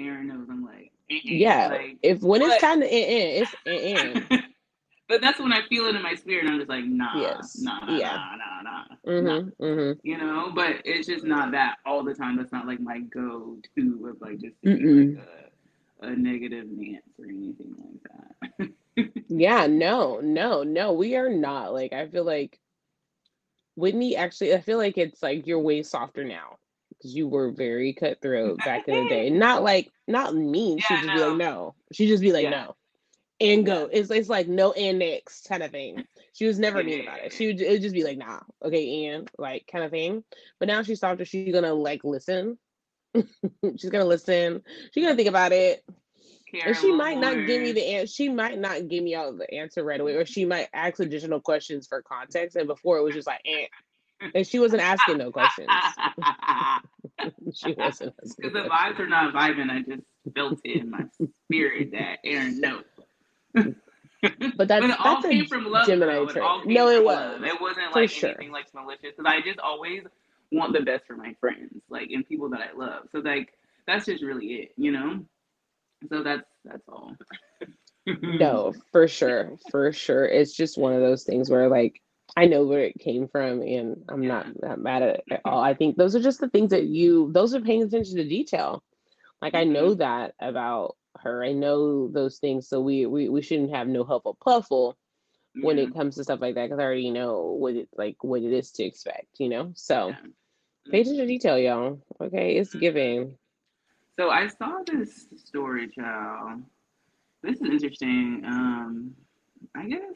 [0.00, 3.46] Erin knows I'm like eh, eh, yeah like if when it's but- time to end,
[3.46, 4.44] end it's end, end.
[5.08, 6.46] but that's when I feel it in my spirit.
[6.48, 7.58] I'm just like, nah, Yes.
[7.60, 8.16] nah, nah, Yeah.
[8.16, 9.38] nah, nah, nah, nah.
[9.40, 10.00] mm-hmm, mm-hmm.
[10.02, 12.36] You know, but it's just not that all the time.
[12.38, 15.16] That's not like my go-to of like just like a,
[16.00, 18.02] a negative Nance or anything like
[18.58, 18.68] that.
[19.28, 22.60] yeah no no no we are not like i feel like
[23.76, 26.56] whitney actually i feel like it's like you're way softer now
[26.90, 31.00] because you were very cutthroat back in the day not like not mean she'd Yeah,
[31.00, 31.36] just be like no.
[31.36, 32.50] no she'd just be like Yeah.
[32.50, 32.76] no
[33.40, 37.00] and go it's, it's like no and next kind of thing she was never mean
[37.00, 39.90] about it she would, it would just be like nah okay and like kind of
[39.90, 40.22] thing
[40.58, 42.58] but now she's softer she's gonna like listen
[43.76, 44.62] she's gonna listen
[44.92, 45.84] she's gonna think about it
[46.54, 48.12] Care and she might not give me the answer.
[48.12, 51.40] She might not give me all the answer right away, or she might ask additional
[51.40, 52.56] questions for context.
[52.56, 53.66] And before it was just like, eh.
[54.34, 55.68] and she wasn't asking no questions.
[57.54, 58.14] she wasn't.
[58.36, 59.70] Because the vibes are not vibing.
[59.70, 60.02] I just
[60.34, 61.04] felt it in my
[61.46, 62.84] spirit that Erin knows.
[64.56, 65.86] But that's but it all that's came a from love.
[65.86, 66.22] Gemini though.
[66.22, 66.42] It trait.
[66.42, 67.44] all No, it was love.
[67.44, 68.30] It wasn't like sure.
[68.30, 69.12] anything like malicious.
[69.14, 70.00] Because I just always
[70.54, 73.04] want the best for my friends, like and people that I love.
[73.12, 73.52] So like
[73.86, 75.24] that's just really it, you know.
[76.08, 77.16] So that's that's all.
[78.22, 80.26] No, for sure, for sure.
[80.26, 82.02] It's just one of those things where like
[82.36, 85.48] I know where it came from, and I'm not not mad at it at mm-hmm.
[85.48, 85.62] all.
[85.62, 88.82] I think those are just the things that you those are paying attention to detail.
[89.40, 89.72] Like I mm-hmm.
[89.72, 91.44] know that about her.
[91.44, 94.98] I know those things, so we we, we shouldn't have no huff or puffle
[95.60, 98.16] when Yeah, it comes to stuff like that because I already know what it like
[98.22, 99.38] what it is to expect.
[99.38, 100.16] You know, so yeah.
[100.90, 102.00] Pay attention to detail, y'all.
[102.20, 103.36] Okay, it's giving.
[104.18, 106.62] So I saw this story, child.
[107.42, 108.42] This is interesting.
[108.46, 109.14] Um,
[109.74, 110.14] I guess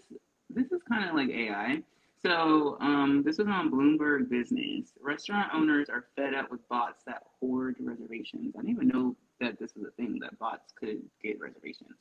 [0.51, 1.83] this is kind of like AI.
[2.23, 4.93] So um, this was on Bloomberg Business.
[5.01, 8.55] Restaurant owners are fed up with bots that hoard reservations.
[8.57, 11.97] I didn't even know that this was a thing that bots could get reservations,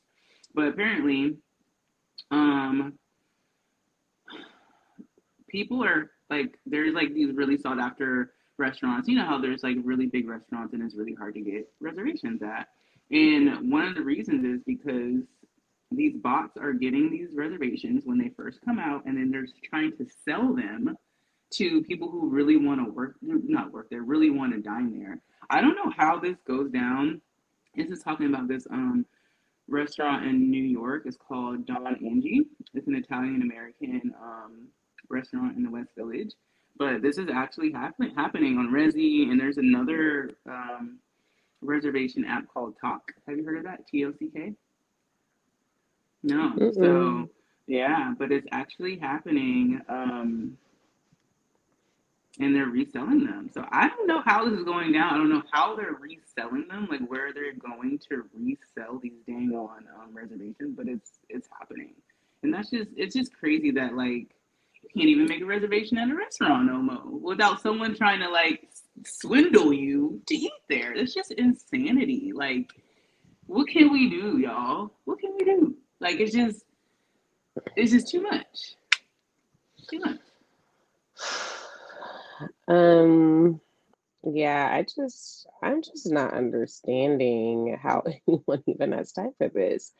[0.54, 1.36] but apparently,
[2.32, 2.94] um,
[5.48, 9.08] people are like there's like these really sought after restaurants.
[9.08, 12.42] You know how there's like really big restaurants and it's really hard to get reservations
[12.42, 12.68] at.
[13.10, 15.22] And one of the reasons is because
[15.90, 19.96] these bots are getting these reservations when they first come out and then they're trying
[19.96, 20.96] to sell them
[21.50, 25.20] to people who really want to work not work there, really want to dine there.
[25.48, 27.22] I don't know how this goes down.
[27.74, 29.06] This is talking about this um
[29.66, 31.04] restaurant in New York.
[31.06, 32.42] It's called Don Angie.
[32.74, 34.68] It's an Italian American um
[35.08, 36.34] restaurant in the West Village
[36.78, 40.98] but this is actually happen- happening on Resy, and there's another um,
[41.60, 43.12] reservation app called Tock.
[43.26, 43.86] Have you heard of that?
[43.88, 44.54] T O C K.
[46.22, 46.52] No.
[46.56, 46.74] Mm-mm.
[46.74, 47.30] So
[47.66, 50.56] yeah, but it's actually happening, um,
[52.40, 53.50] and they're reselling them.
[53.52, 55.14] So I don't know how this is going down.
[55.14, 59.52] I don't know how they're reselling them, like where they're going to resell these dang
[59.52, 61.94] on um, reservations, but it's it's happening,
[62.42, 64.28] and that's just it's just crazy that like
[64.94, 68.68] can't even make a reservation at a restaurant no more without someone trying to like
[69.04, 70.92] swindle you to eat there.
[70.92, 72.32] It's just insanity.
[72.34, 72.70] Like,
[73.46, 74.92] what can we do, y'all?
[75.04, 75.76] What can we do?
[76.00, 76.64] Like, it's just,
[77.76, 78.76] it's just too much.
[79.90, 80.18] Too much.
[82.68, 83.60] Um,
[84.34, 89.92] Yeah, I just I'm just not understanding how anyone even has time for this.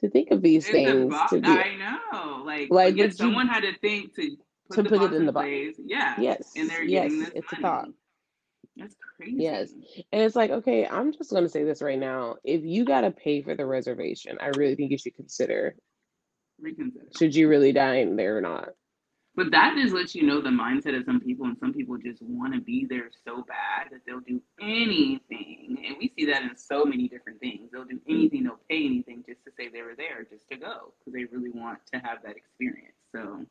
[0.00, 1.30] To think of these things box.
[1.32, 2.42] to be I know.
[2.44, 4.36] Like, like, yet but you someone had to think to
[4.70, 5.48] put to put it in the box.
[5.84, 7.88] Yeah, and Yes, they're yes, getting this it's a thought.
[8.76, 9.36] That's crazy.
[9.38, 9.72] Yes.
[10.12, 12.36] And it's like, okay, I'm just gonna say this right now.
[12.44, 15.76] If you gotta pay for the reservation, I really think you should consider
[16.60, 17.06] Reconsider.
[17.18, 18.70] should you really dine there or not.
[19.36, 22.22] But that just lets you know the mindset of some people, and some people just
[22.22, 25.78] want to be there so bad that they'll do anything.
[25.86, 27.70] And we see that in so many different things.
[27.70, 30.94] They'll do anything, they'll pay anything just to say they were there, just to go,
[30.98, 32.96] because they really want to have that experience.
[33.12, 33.44] So,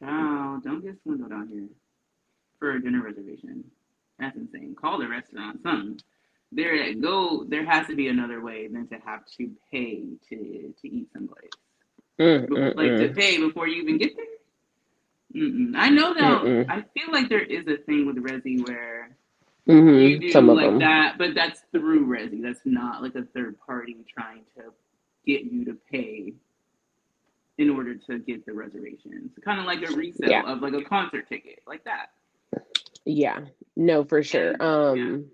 [0.00, 1.68] child, don't get swindled out here
[2.58, 3.64] for a dinner reservation.
[4.18, 4.74] That's insane.
[4.80, 6.00] Call the restaurant, something.
[6.52, 7.44] There, go.
[7.48, 11.50] There has to be another way than to have to pay to to eat someplace.
[12.20, 14.25] Mm, mm, like to mm, pay before you even get there.
[15.46, 15.72] Mm-mm.
[15.76, 16.66] I know that.
[16.68, 19.16] I feel like there is a thing with Resy where
[19.68, 20.10] mm.
[20.10, 22.42] you do Some of like that, but that's through Resy.
[22.42, 24.72] That's not like a third party trying to
[25.26, 26.34] get you to pay
[27.58, 29.32] in order to get the reservations.
[29.44, 30.42] Kind of like a resale Yeah.
[30.50, 32.10] of like a concert ticket, like that.
[33.04, 33.40] Yeah.
[33.76, 34.50] No, for sure.
[34.50, 35.30] And yeah, Um,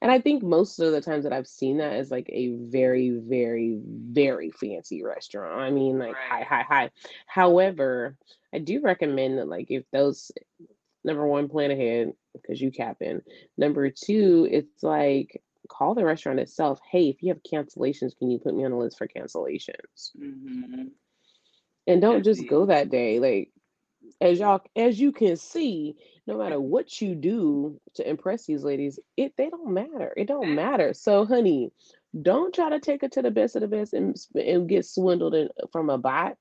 [0.00, 3.10] and I think most of the times that I've seen that is like a very,
[3.10, 5.60] very, very fancy restaurant.
[5.60, 6.46] I mean, like high, right.
[6.46, 6.90] high, high.
[7.26, 8.16] However,
[8.54, 10.30] I do recommend that like if those
[11.04, 13.22] number one, plan ahead because you cap in.
[13.56, 16.80] Number two, it's like call the restaurant itself.
[16.90, 20.12] Hey, if you have cancellations, can you put me on a list for cancellations?
[20.16, 20.88] hmm
[21.86, 23.18] And don't That's just go that day.
[23.18, 23.50] Like
[24.20, 25.94] as y'all as you can see,
[26.26, 30.12] no matter what you do to impress these ladies, it they don't matter.
[30.16, 30.94] It don't matter.
[30.94, 31.72] So, honey,
[32.20, 35.34] don't try to take it to the best of the best and, and get swindled
[35.34, 36.36] in, from a bot.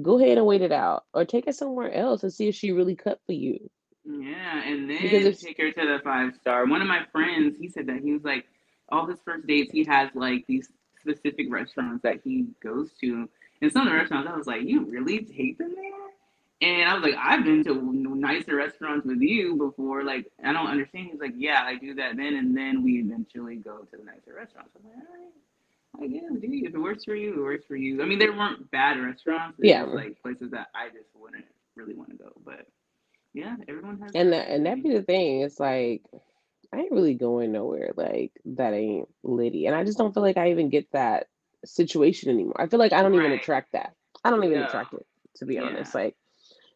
[0.00, 2.72] Go ahead and wait it out, or take it somewhere else and see if she
[2.72, 3.70] really cut for you.
[4.04, 6.66] Yeah, and then Because if take her to the five star.
[6.66, 8.46] One of my friends, he said that he was like,
[8.90, 10.68] all his first dates, he has like these
[11.00, 13.28] specific restaurants that he goes to.
[13.60, 16.70] And some of the restaurants, I was like, you really take them there?
[16.70, 20.04] And I was like, I've been to nicer restaurants with you before.
[20.04, 21.08] Like, I don't understand.
[21.10, 24.34] He's like, yeah, I do that then, and then we eventually go to the nicer
[24.36, 24.70] restaurants.
[24.76, 25.32] I'm like, all right,
[26.00, 28.02] I guess, dude, if it works for you, it works for you.
[28.02, 29.58] I mean, there weren't bad restaurants.
[29.60, 31.44] Yeah, like places that I just wouldn't
[31.76, 32.32] really want to go.
[32.44, 32.66] But
[33.34, 35.42] yeah, everyone has and uh, that and that be the thing.
[35.42, 36.02] It's like
[36.72, 37.92] I ain't really going nowhere.
[37.96, 41.28] Like that ain't Liddy, and I just don't feel like I even get that
[41.64, 42.60] situation anymore.
[42.60, 43.94] I feel like I don't even attract that.
[44.24, 44.66] I don't even No.
[44.66, 45.94] attract it, to be honest.
[45.94, 46.16] Like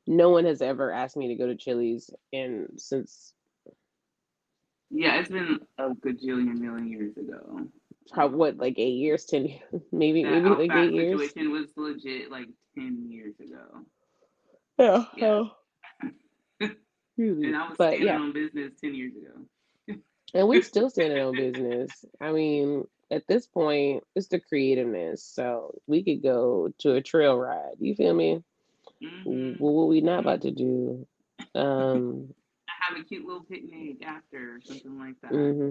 [0.06, 3.32] no one has ever asked me to go to Chili's, and since
[4.90, 7.66] Yeah, it's been a gajillion million years ago.
[8.12, 9.60] Probably what like eight years, ten years,
[9.92, 11.20] maybe That maybe like eight years.
[11.20, 13.84] situation was legit like 10 years ago.
[14.78, 15.44] Yeah, Yeah.
[17.18, 19.96] And I was But standing yeah, on business 10 years ago.
[20.34, 22.04] and we're still standing on business.
[22.20, 25.22] I mean, at this point, it's the creativeness.
[25.22, 27.76] So we could go to a trail ride.
[27.80, 28.42] You feel me?
[29.00, 31.06] hmm Well, what we not about to do?
[31.54, 32.34] Um,
[32.88, 35.32] Have a cute little picnic after, something like that.
[35.32, 35.70] hmm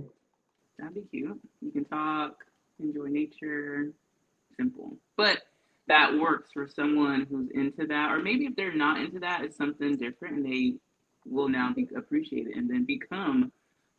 [0.80, 1.40] That'd be cute.
[1.62, 2.44] You can talk,
[2.80, 3.92] enjoy nature.
[4.58, 4.98] Simple.
[5.18, 5.42] But
[5.88, 8.12] that works for someone who's into that.
[8.12, 10.76] Or maybe if they're not into that, it's something different and they
[11.26, 13.52] will now be appreciate it and then become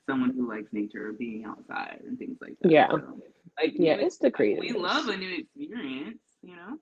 [0.06, 2.70] someone who likes nature or being outside and things like that.
[2.70, 3.20] Yeah, So
[3.60, 3.94] like yeah.
[3.94, 4.60] It's the creative.
[4.60, 6.78] we love a new experience, you know?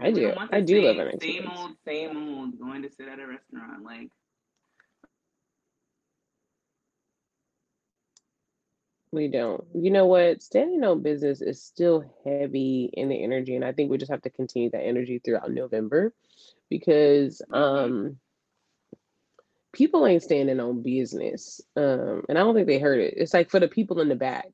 [0.00, 0.32] I do.
[0.52, 1.58] I do love same an same experience.
[1.58, 3.82] old, same old going to sit at a restaurant.
[3.82, 4.10] Like
[9.10, 9.64] We don't.
[9.74, 10.42] You know what?
[10.42, 14.22] Standing on business is still heavy in the energy, and I think we just have
[14.22, 16.12] to continue that energy throughout November
[16.68, 18.18] because um
[19.72, 21.60] people ain't standing on business.
[21.76, 23.14] Um, and I don't think they heard it.
[23.16, 24.50] It's like for the people in the back.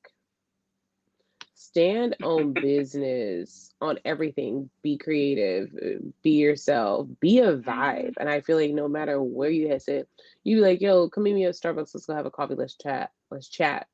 [1.54, 4.70] Stand on business on everything.
[4.82, 8.14] Be creative, uh, be yourself, be a vibe.
[8.18, 10.06] And I feel like no matter where you had said,
[10.44, 12.76] you be like, yo, come meet me at Starbucks, let's go have a coffee, let's
[12.76, 13.88] chat, let's chat.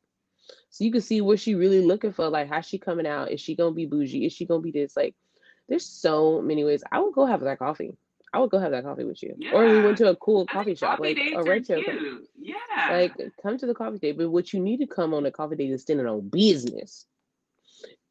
[0.71, 2.29] So you can see what she really looking for.
[2.29, 3.31] Like, how's she coming out?
[3.31, 4.27] Is she gonna be bougie?
[4.27, 4.97] Is she gonna be this?
[4.97, 5.15] Like,
[5.69, 6.83] there's so many ways.
[6.91, 7.97] I would go have that coffee.
[8.33, 9.37] I would go have that coffee with you.
[9.53, 11.83] Or we went to a cool coffee shop, coffee like a dates are retail.
[11.83, 12.29] co- cute.
[12.41, 12.57] Yeah.
[12.91, 14.19] Like, come to the coffee date.
[14.19, 17.07] But what you need to come on a coffee date is standing on business.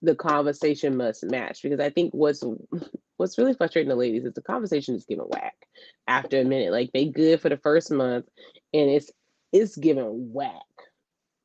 [0.02, 2.44] The conversation must match because I think what's
[3.18, 5.56] what's really frustrating the ladies is the conversation is giving whack
[6.08, 6.72] after a minute.
[6.72, 8.26] Like they good for the first month,
[8.74, 9.12] and it's
[9.52, 10.54] it's giving whack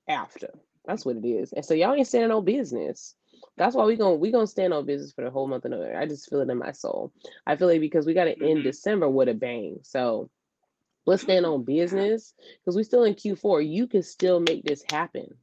[0.08, 0.50] after.
[0.86, 1.52] That's what it is.
[1.52, 3.16] And so y'all ain't standing on business.
[3.56, 5.98] That's why we gonna we gonna stand on business for the whole month of November.
[5.98, 7.12] I just feel it in my soul.
[7.46, 9.78] I feel like because we gotta end hmm December with a bang.
[9.82, 10.28] So
[11.06, 13.68] Let's stand on business because we're still in Q4.
[13.68, 15.34] You can still make this happen.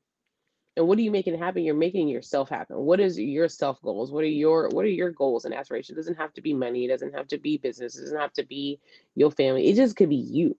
[0.77, 1.63] And what are you making happen?
[1.63, 2.77] You're making yourself happen.
[2.77, 4.11] What is your self goals?
[4.11, 5.97] What are your what are your goals and aspirations?
[5.97, 6.85] It doesn't have to be money.
[6.85, 7.97] It doesn't have to be business.
[7.97, 8.79] It doesn't have to be
[9.15, 9.67] your family.
[9.67, 10.57] It just could be you.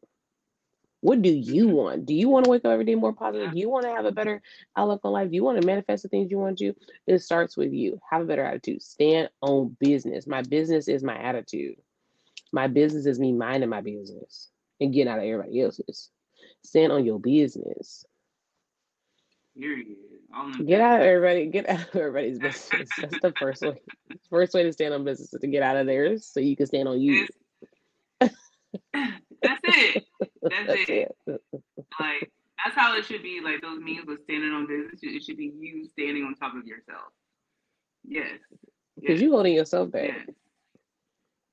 [1.03, 2.07] What do you want?
[2.07, 3.51] Do you want to wake up every day more positive?
[3.51, 4.41] Do you want to have a better
[4.77, 5.31] outlook on life?
[5.31, 6.73] Do you want to manifest the things you want to?
[6.73, 6.79] Do?
[7.09, 7.99] It starts with you.
[8.09, 8.83] Have a better attitude.
[8.83, 10.29] Stand on business.
[10.29, 11.75] My business is my attitude.
[12.53, 14.49] My business is me minding my business
[14.81, 16.11] and getting out of everybody else's.
[16.63, 18.05] Stand on your business.
[19.59, 19.97] Period.
[20.65, 21.47] Get out of everybody.
[21.47, 22.89] Get out of everybody's business.
[23.01, 23.83] That's the first way.
[24.31, 26.67] First way to stand on business is to get out of theirs so you can
[26.67, 27.27] stand on you.
[29.43, 30.05] That's it.
[30.43, 31.15] That's, That's it.
[31.27, 31.41] it.
[32.01, 32.31] Like
[32.65, 33.41] that's how it should be.
[33.43, 35.01] Like those memes with standing on business.
[35.03, 37.13] It should be you standing on top of yourself.
[38.05, 38.39] Yes.
[38.97, 39.21] Because Yes.
[39.21, 40.09] you holding yourself back.
[40.09, 40.27] Yes.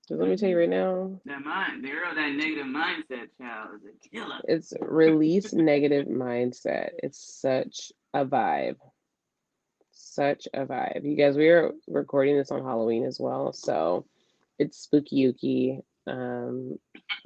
[0.08, 3.86] 'Cause let me tell you right now, That mind, there, that negative mindset, child, is
[3.86, 4.40] a killer.
[4.48, 6.92] it's release negative mindset.
[7.04, 8.78] It's such a vibe.
[9.92, 11.04] Such a vibe.
[11.08, 13.54] You guys, we are recording this on Halloween as well.
[13.54, 14.08] So
[14.58, 15.82] it's Spooky Yuki.
[16.08, 16.80] Um,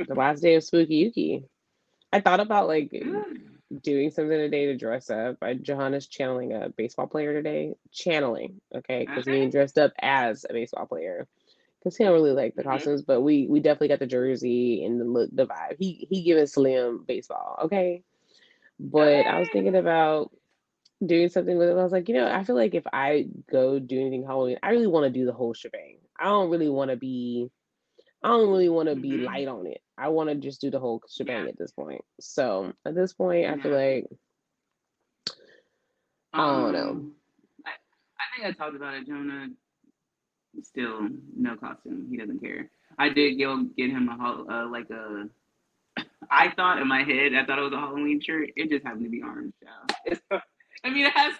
[0.07, 1.45] the last day of Spooky Yuki.
[2.11, 2.91] I thought about like
[3.83, 5.37] doing something today to dress up.
[5.41, 7.75] I Johanna's channeling a baseball player today.
[7.91, 9.31] Channeling, okay, because Okay.
[9.31, 11.27] me dressed up as a baseball player.
[11.79, 12.67] Because he don't really like the Mhm.
[12.69, 15.77] costumes, but we we definitely got the jersey and the look, the vibe.
[15.79, 18.03] He he giving Slim baseball, okay.
[18.79, 20.31] But I was thinking about
[21.05, 21.73] doing something with it.
[21.77, 24.71] I was like, you know, I feel like if I go do anything Halloween, I
[24.71, 25.99] really want to do the whole shebang.
[26.19, 27.49] I don't really want to be,
[28.23, 29.25] I don't really want to be Mhm.
[29.25, 29.81] light on it.
[29.97, 31.49] I want to just do the whole shebang Yeah.
[31.49, 32.01] at this point.
[32.19, 33.77] So at this point, I feel Yeah.
[34.01, 34.07] like
[36.33, 36.89] I don't know.
[36.89, 37.15] Um,
[37.65, 39.49] I, I think I talked about it, Jonah.
[40.61, 42.07] Still no costume.
[42.09, 42.69] He doesn't care.
[42.97, 45.29] I did go get him a uh, like a.
[46.31, 48.49] I thought in my head, I thought it was a Halloween shirt.
[48.55, 49.53] It just happened to be orange.
[49.61, 50.39] Yeah.
[50.83, 51.33] I mean, it has.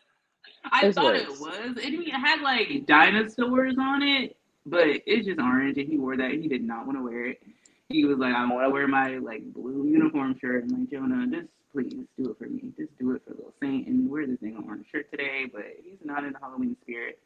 [0.65, 1.39] I It's thought it worse.
[1.39, 1.77] was.
[1.77, 6.31] It, it had like dinosaurs on it, but it's just orange, and he wore that.
[6.31, 7.43] He did not want to wear it.
[7.89, 11.27] He was like, "I want to wear my like blue uniform shirt." I'm like, Jonah,
[11.27, 12.71] just please do it for me.
[12.77, 15.45] Just do it for little Saint and wear this thing on orange shirt today.
[15.51, 17.19] But he's not in the Halloween spirit,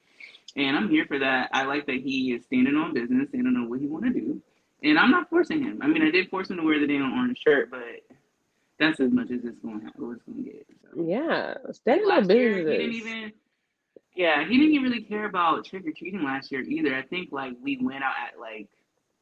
[0.55, 1.49] and I'm here for that.
[1.53, 4.41] I like that he is standing on business, standing on what he want to do,
[4.83, 5.79] and I'm not forcing him.
[5.81, 7.81] I mean, I did force him to wear the damn orange shirt, but
[8.79, 9.93] that's as much as it's gonna have.
[9.97, 10.65] What it's gonna get.
[10.83, 11.01] So.
[11.03, 12.77] yeah, standing on Last year, he business.
[12.77, 13.33] didn't even.
[14.17, 16.95] Yeah, he didn't even really care about trick or treating last year either.
[16.95, 18.67] I think like we went out at like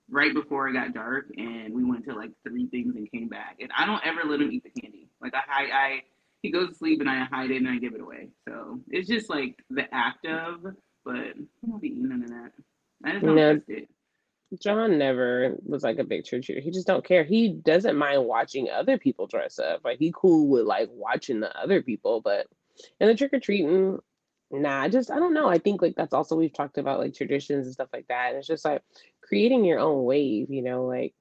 [0.10, 3.58] right before it got dark, and we went to like three things and came back.
[3.60, 5.10] And I don't ever let him eat the candy.
[5.22, 6.02] Like I, I, I
[6.44, 8.30] he goes to sleep and I hide it and I give it away.
[8.48, 10.62] So it's just like the act of,
[11.04, 11.34] but I
[11.64, 12.52] won't be eating none of that.
[13.04, 13.54] I just don't No.
[13.56, 13.90] trust it.
[14.62, 16.62] John never was like a big trick or treater.
[16.62, 17.26] He just don't care.
[17.26, 19.82] He doesn't mind watching other people dress up.
[19.84, 22.48] Like he cool with like watching the other people, but
[23.02, 24.00] and the trick or treating,
[24.52, 24.82] nah.
[24.82, 25.48] I just I don't know.
[25.48, 28.30] I think like that's also we've talked about like traditions and stuff like that.
[28.30, 28.82] And it's just like
[29.22, 30.50] creating your own wave.
[30.50, 31.14] You know, like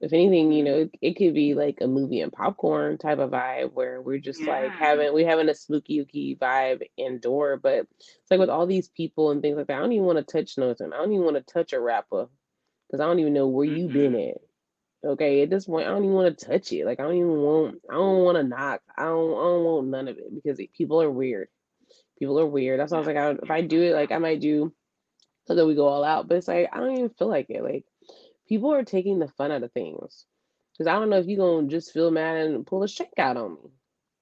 [0.00, 0.72] if anything, you mm-hmm.
[0.72, 4.18] know, it, it could be like a movie and popcorn type of vibe where we're
[4.18, 8.66] just like having we're having a spooky ooky vibe indoor, but it's like with all
[8.66, 9.76] these people and things like that.
[9.76, 10.92] I don't even want to touch nothing.
[10.92, 12.28] I don't even want to touch a rapper
[12.86, 14.30] because I don't even know where you been mm-hmm.
[14.30, 14.40] at.
[15.04, 16.84] Okay, at this point, I don't even want to touch it.
[16.84, 17.80] Like I don't even want.
[17.88, 18.80] I don't want to knock.
[18.96, 19.30] I don't.
[19.30, 21.48] I don't want none of it because people are weird.
[22.18, 22.80] People are weird.
[22.80, 24.72] That's why I was like, I, if I do it, like I might do,
[25.46, 26.28] so that we go all out.
[26.28, 27.62] But it's like I don't even feel like it.
[27.62, 27.84] Like
[28.48, 30.24] people are taking the fun out of things.
[30.72, 33.36] Because I don't know if you're gonna just feel mad and pull a shank out
[33.36, 33.70] on me.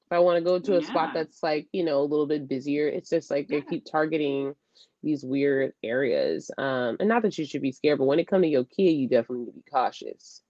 [0.06, 2.48] If I want to go to a spot that's like you know a little bit
[2.48, 4.54] busier, it's just like they keep targeting
[5.02, 6.50] these weird areas.
[6.56, 8.92] Um, and not that you should be scared, but when it comes to your kid,
[8.92, 10.42] you definitely need to be cautious.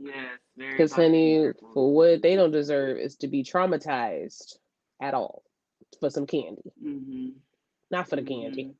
[0.00, 0.38] Yes.
[0.56, 4.56] Because honey, for what they don't deserve is to be traumatized
[5.00, 5.42] at all
[6.00, 7.34] for some candy, Mhm.
[7.90, 8.74] not for the candy.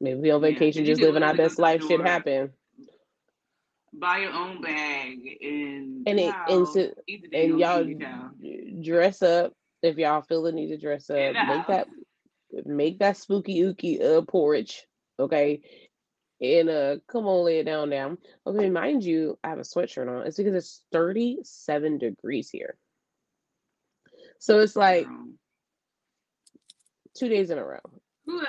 [0.00, 1.82] Maybe we on vacation, you just living our best come to the life.
[1.86, 2.52] Shit happen,
[3.92, 7.94] buy your own bag and and it and sit, eat the damn and y'all candy
[8.04, 8.30] chow.
[8.40, 11.34] d- dress up if y'all feel the need to dress up.
[11.34, 11.66] Make house.
[11.68, 14.86] that make that spooky ooky uh porridge,
[15.18, 15.62] okay?
[16.40, 18.16] And uh, come on, lay it down now.
[18.46, 20.26] Okay, mind you, I have a sweatshirt on.
[20.26, 22.76] It's because it's 37 degrees here.
[24.40, 25.06] So it's like.
[27.14, 27.80] Two days in a row.
[28.28, 28.44] Uh,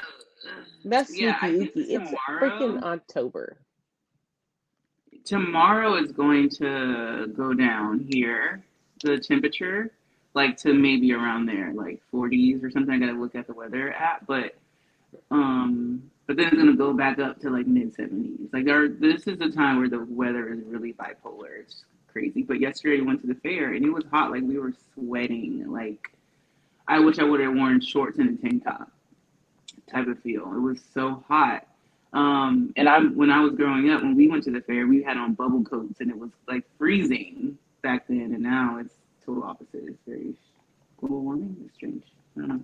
[0.85, 1.37] That's yeah.
[1.43, 3.57] It's freaking October.
[5.25, 8.63] tomorrow is going to go down here,
[9.03, 9.91] the temperature,
[10.33, 12.93] like to maybe around there, like 40s or something.
[12.93, 14.55] I gotta look at the weather app, but
[15.31, 18.53] um, but then it's gonna go back up to like mid 70s.
[18.53, 21.59] Like, there, this is the time where the weather is really bipolar.
[21.61, 22.43] It's crazy.
[22.43, 24.31] But yesterday we went to the fair and it was hot.
[24.31, 25.71] Like we were sweating.
[25.71, 26.14] Like
[26.87, 28.91] I wish I would have worn shorts and a tank top
[29.89, 30.43] type of feel.
[30.55, 31.67] It was so hot.
[32.13, 35.03] Um, and I, when I was growing up, when we went to the fair, we
[35.03, 38.31] had on bubble coats and it was like freezing back then.
[38.33, 38.93] And now it's
[39.25, 39.83] total opposite.
[39.85, 40.33] It's very
[40.97, 41.57] global warming.
[41.65, 42.03] It's strange.
[42.37, 42.63] I don't know.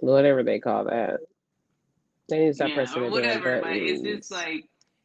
[0.00, 1.20] Whatever they call that.
[2.28, 3.60] They need to stop Yeah, pressing or whatever.
[3.62, 4.64] But it's just like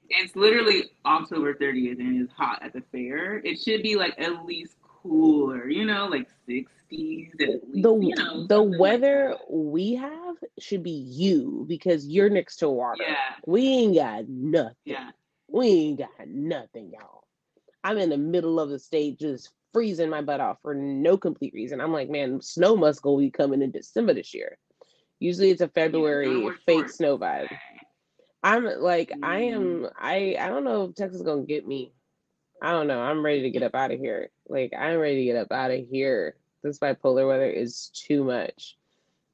[0.09, 3.37] it's literally October 30th and it's hot at the fair.
[3.45, 7.83] It should be like at least cooler, you know, like 60s at least.
[7.83, 12.57] the you know, the something like weather we have should be you because you're next
[12.57, 13.03] to water.
[13.07, 14.75] Yeah, We ain't got nothing.
[14.85, 15.11] yeah.
[15.47, 17.23] We ain't got nothing, y'all.
[17.83, 21.53] I'm in the middle of the state just freezing my butt off for no complete
[21.53, 21.81] reason.
[21.81, 24.57] I'm like, man, snow must go be coming in December this year.
[25.19, 26.95] Usually it's a February wear fake shorts.
[26.97, 27.47] snow vibe.
[28.43, 29.53] I'm like, I Mm.
[29.53, 31.93] am I I don't know if Texas is gonna get me.
[32.62, 33.01] I don't know.
[33.01, 34.30] I'm ready to get up out of here.
[34.47, 36.36] Like I'm ready to get up out of here.
[36.64, 38.78] This bipolar weather is too much.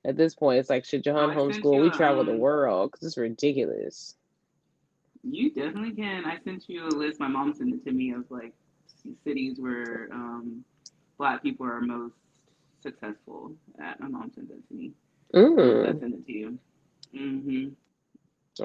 [0.05, 1.81] At this point, it's like should Jahan homeschool?
[1.81, 2.39] We travel the um.
[2.39, 4.15] world because it's ridiculous.
[5.23, 6.25] You definitely can.
[6.25, 7.19] I sent you a list.
[7.19, 8.53] My mom sent it to me of like
[9.23, 10.63] cities where um,
[11.17, 12.15] black people are most
[12.81, 13.99] successful at.
[13.99, 14.93] My mom sent that to me.
[15.33, 15.83] Mm.
[15.83, 16.59] I sent it to you.
[17.15, 17.67] hmm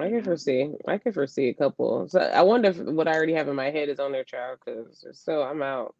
[0.01, 0.73] I can foresee.
[0.87, 2.09] I can foresee a couple.
[2.09, 4.59] So I wonder if what I already have in my head is on their child
[4.65, 5.95] because so I'm out.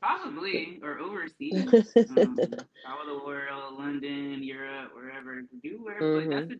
[0.00, 1.74] Probably or overseas.
[2.08, 2.40] Um,
[2.84, 5.42] travel the world, London, Europe, wherever.
[5.62, 6.10] Do wherever.
[6.12, 6.54] Like hmm that's a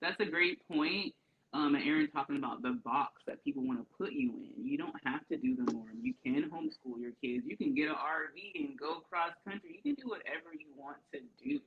[0.00, 1.14] that's a great point.
[1.52, 4.66] Um, and Erin talking about the box that people want to put you in.
[4.66, 5.98] You don't have to do the norm.
[6.02, 7.46] You can homeschool your kids.
[7.46, 9.70] You can get an RV and go cross country.
[9.76, 11.60] You can do whatever you want to do.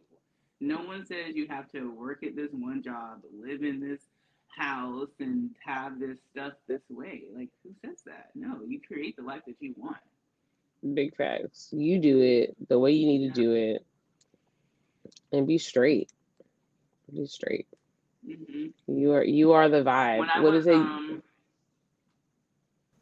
[0.60, 4.02] No one says you have to work at this one job, live in this
[4.58, 7.24] house, and have this stuff this way.
[7.36, 8.30] Like, who says that?
[8.36, 9.98] No, you create the life that you want.
[10.94, 11.70] Big facts.
[11.72, 13.86] You do it the way you need to do it
[15.32, 16.12] and be straight.
[17.14, 17.68] Be straight.
[18.26, 20.42] hmm You are you are the vibe.
[20.42, 20.76] What was is it?
[20.76, 21.22] um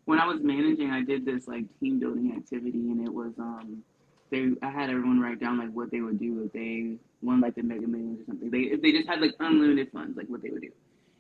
[0.05, 3.83] when I was managing, I did this like team building activity, and it was um
[4.31, 7.55] they I had everyone write down like what they would do if they won like
[7.55, 8.49] the Mega Millions or something.
[8.49, 10.71] They if they just had like unlimited funds, like what they would do.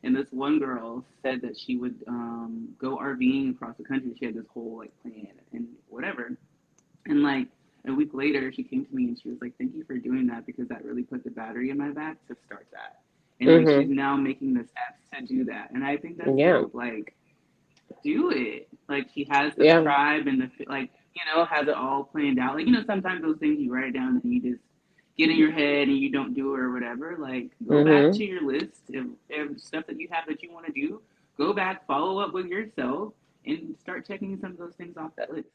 [0.03, 4.13] And this one girl said that she would um go RVing across the country.
[4.17, 6.37] She had this whole like plan and whatever.
[7.07, 7.47] And like
[7.87, 10.27] a week later, she came to me and she was like, "Thank you for doing
[10.27, 12.97] that because that really put the battery in my back to start that."
[13.39, 16.37] And like hmm she's now making the steps to do that, and I think that's
[16.37, 16.45] Yeah.
[16.45, 16.73] dope.
[16.73, 17.13] Like,
[18.03, 18.67] do it.
[18.89, 19.81] Like she has the Yeah.
[19.81, 22.55] tribe and the like, you know, has it all planned out.
[22.55, 24.63] Like you know, sometimes those things you write it down and you just
[25.19, 27.17] get in your head and you don't do it or whatever.
[27.19, 29.07] Like, go back hmm to your list of,
[29.39, 31.01] of stuff that you have that you want to do.
[31.37, 33.13] Go back, follow up with yourself,
[33.45, 35.49] and start checking some of those things off that list.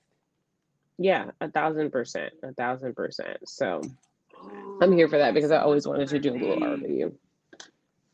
[0.99, 2.35] Yeah, a thousand percent.
[2.43, 3.49] A thousand percent.
[3.49, 3.83] So
[4.81, 6.63] I'm here for that Oh, because I always wanted to do a little thing.
[6.63, 7.13] RV.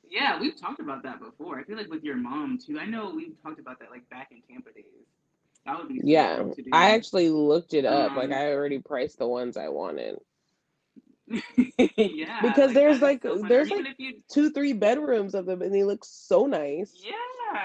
[0.08, 1.58] Yeah, we've talked about that before.
[1.58, 2.78] I feel like with your mom too.
[2.78, 4.84] I know we've talked about that like back in Tampa days.
[5.66, 6.44] That would be Yeah.
[6.72, 8.16] I actually looked it up.
[8.16, 10.18] Like Um, I already priced the ones I wanted.
[11.96, 15.74] yeah, Because like there's like so there's like you, two, three bedrooms of them and
[15.74, 17.04] they look so nice.
[17.04, 17.16] Yeah.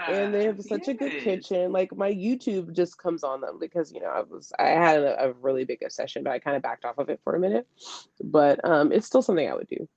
[0.07, 1.71] And they have such a good kitchen.
[1.71, 5.25] Like my YouTube just comes on them because you know I was I had a,
[5.29, 7.67] a really big obsession, but I kind of backed off of it for a minute.
[8.23, 9.87] But um, it's still something I would do.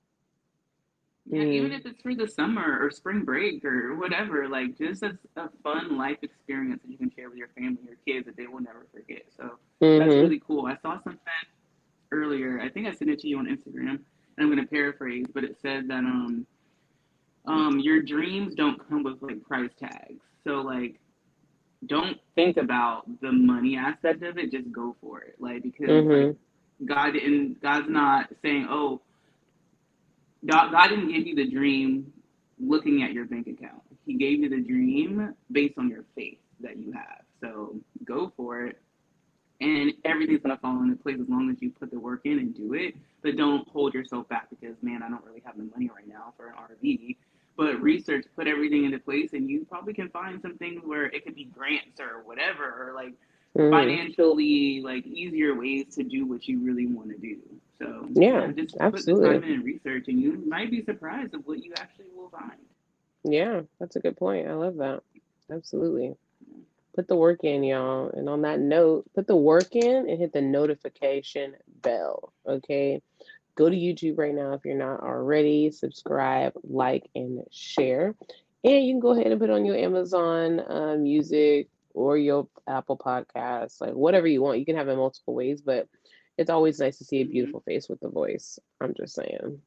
[1.25, 1.45] yeah.
[1.51, 5.13] Even Mm, if it's for the summer or spring break or whatever, like just as
[5.37, 8.47] a fun life experience that you can share with your family or kids that they
[8.47, 9.23] will never forget.
[9.35, 9.57] So
[9.97, 10.65] that's hmm really cool.
[10.65, 11.19] I saw something
[12.11, 12.59] earlier.
[12.61, 14.01] I think I sent it to you on Instagram, and
[14.39, 16.47] I'm gonna paraphrase, but it said that um
[17.47, 20.23] um your dreams don't come with like price tags.
[20.43, 20.99] So like
[21.87, 25.35] don't think about the money aspect of it, just go for it.
[25.39, 26.31] Like because hmm like
[26.85, 29.01] God didn't God's not saying, Oh,
[30.45, 32.11] God, God didn't give you the dream
[32.59, 33.81] looking at your bank account.
[34.05, 37.23] He gave you the dream based on your faith that you have.
[37.41, 38.81] So go for it
[39.61, 42.55] and everything's gonna fall into place as long as you put the work in and
[42.55, 42.95] do it.
[43.21, 46.33] But don't hold yourself back because man, I don't really have the money right now
[46.37, 47.17] for an RV.
[47.57, 51.25] But research, put everything into place, and you probably can find some things where it
[51.25, 53.13] could be grants or whatever, or like
[53.55, 57.37] hmm financially like easier ways to do what you really want to do.
[57.79, 59.29] So Yeah, yeah, just put the absolutely.
[59.29, 62.59] time in and research, and you might be surprised of what you actually will find.
[63.23, 64.47] Yeah, that's a good point.
[64.47, 65.01] I love that.
[65.51, 66.15] Absolutely.
[66.99, 68.09] Put the work in, y'all.
[68.09, 72.33] And on that note, put the work in and hit the notification bell.
[72.45, 73.01] Okay.
[73.55, 75.71] Go to YouTube right now if you're not already.
[75.71, 78.15] Subscribe, like, and share.
[78.65, 82.97] And you can go ahead and put on your Amazon uh, Music or your Apple
[82.97, 84.59] Podcasts, like whatever you want.
[84.59, 85.87] You can have it multiple ways, but
[86.37, 87.31] it's always nice to see a Mhm.
[87.31, 88.59] beautiful face with the voice.
[88.81, 89.61] I'm just saying.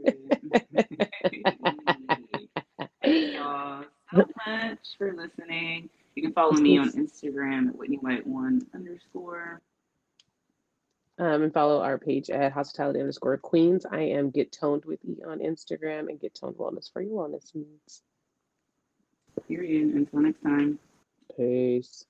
[3.04, 3.84] Thank y'all
[4.16, 5.90] so much for listening.
[6.16, 9.62] You can follow me on Instagram at Whitney White one underscore.
[11.20, 13.86] Um, and follow our page at hospitality underscore queens.
[13.90, 17.54] I am Get Toned with E on Instagram and Get Toned Wellness for your wellness
[17.54, 18.02] needs.
[19.48, 19.94] Period.
[19.94, 20.80] Until next time.
[21.36, 22.06] Peace.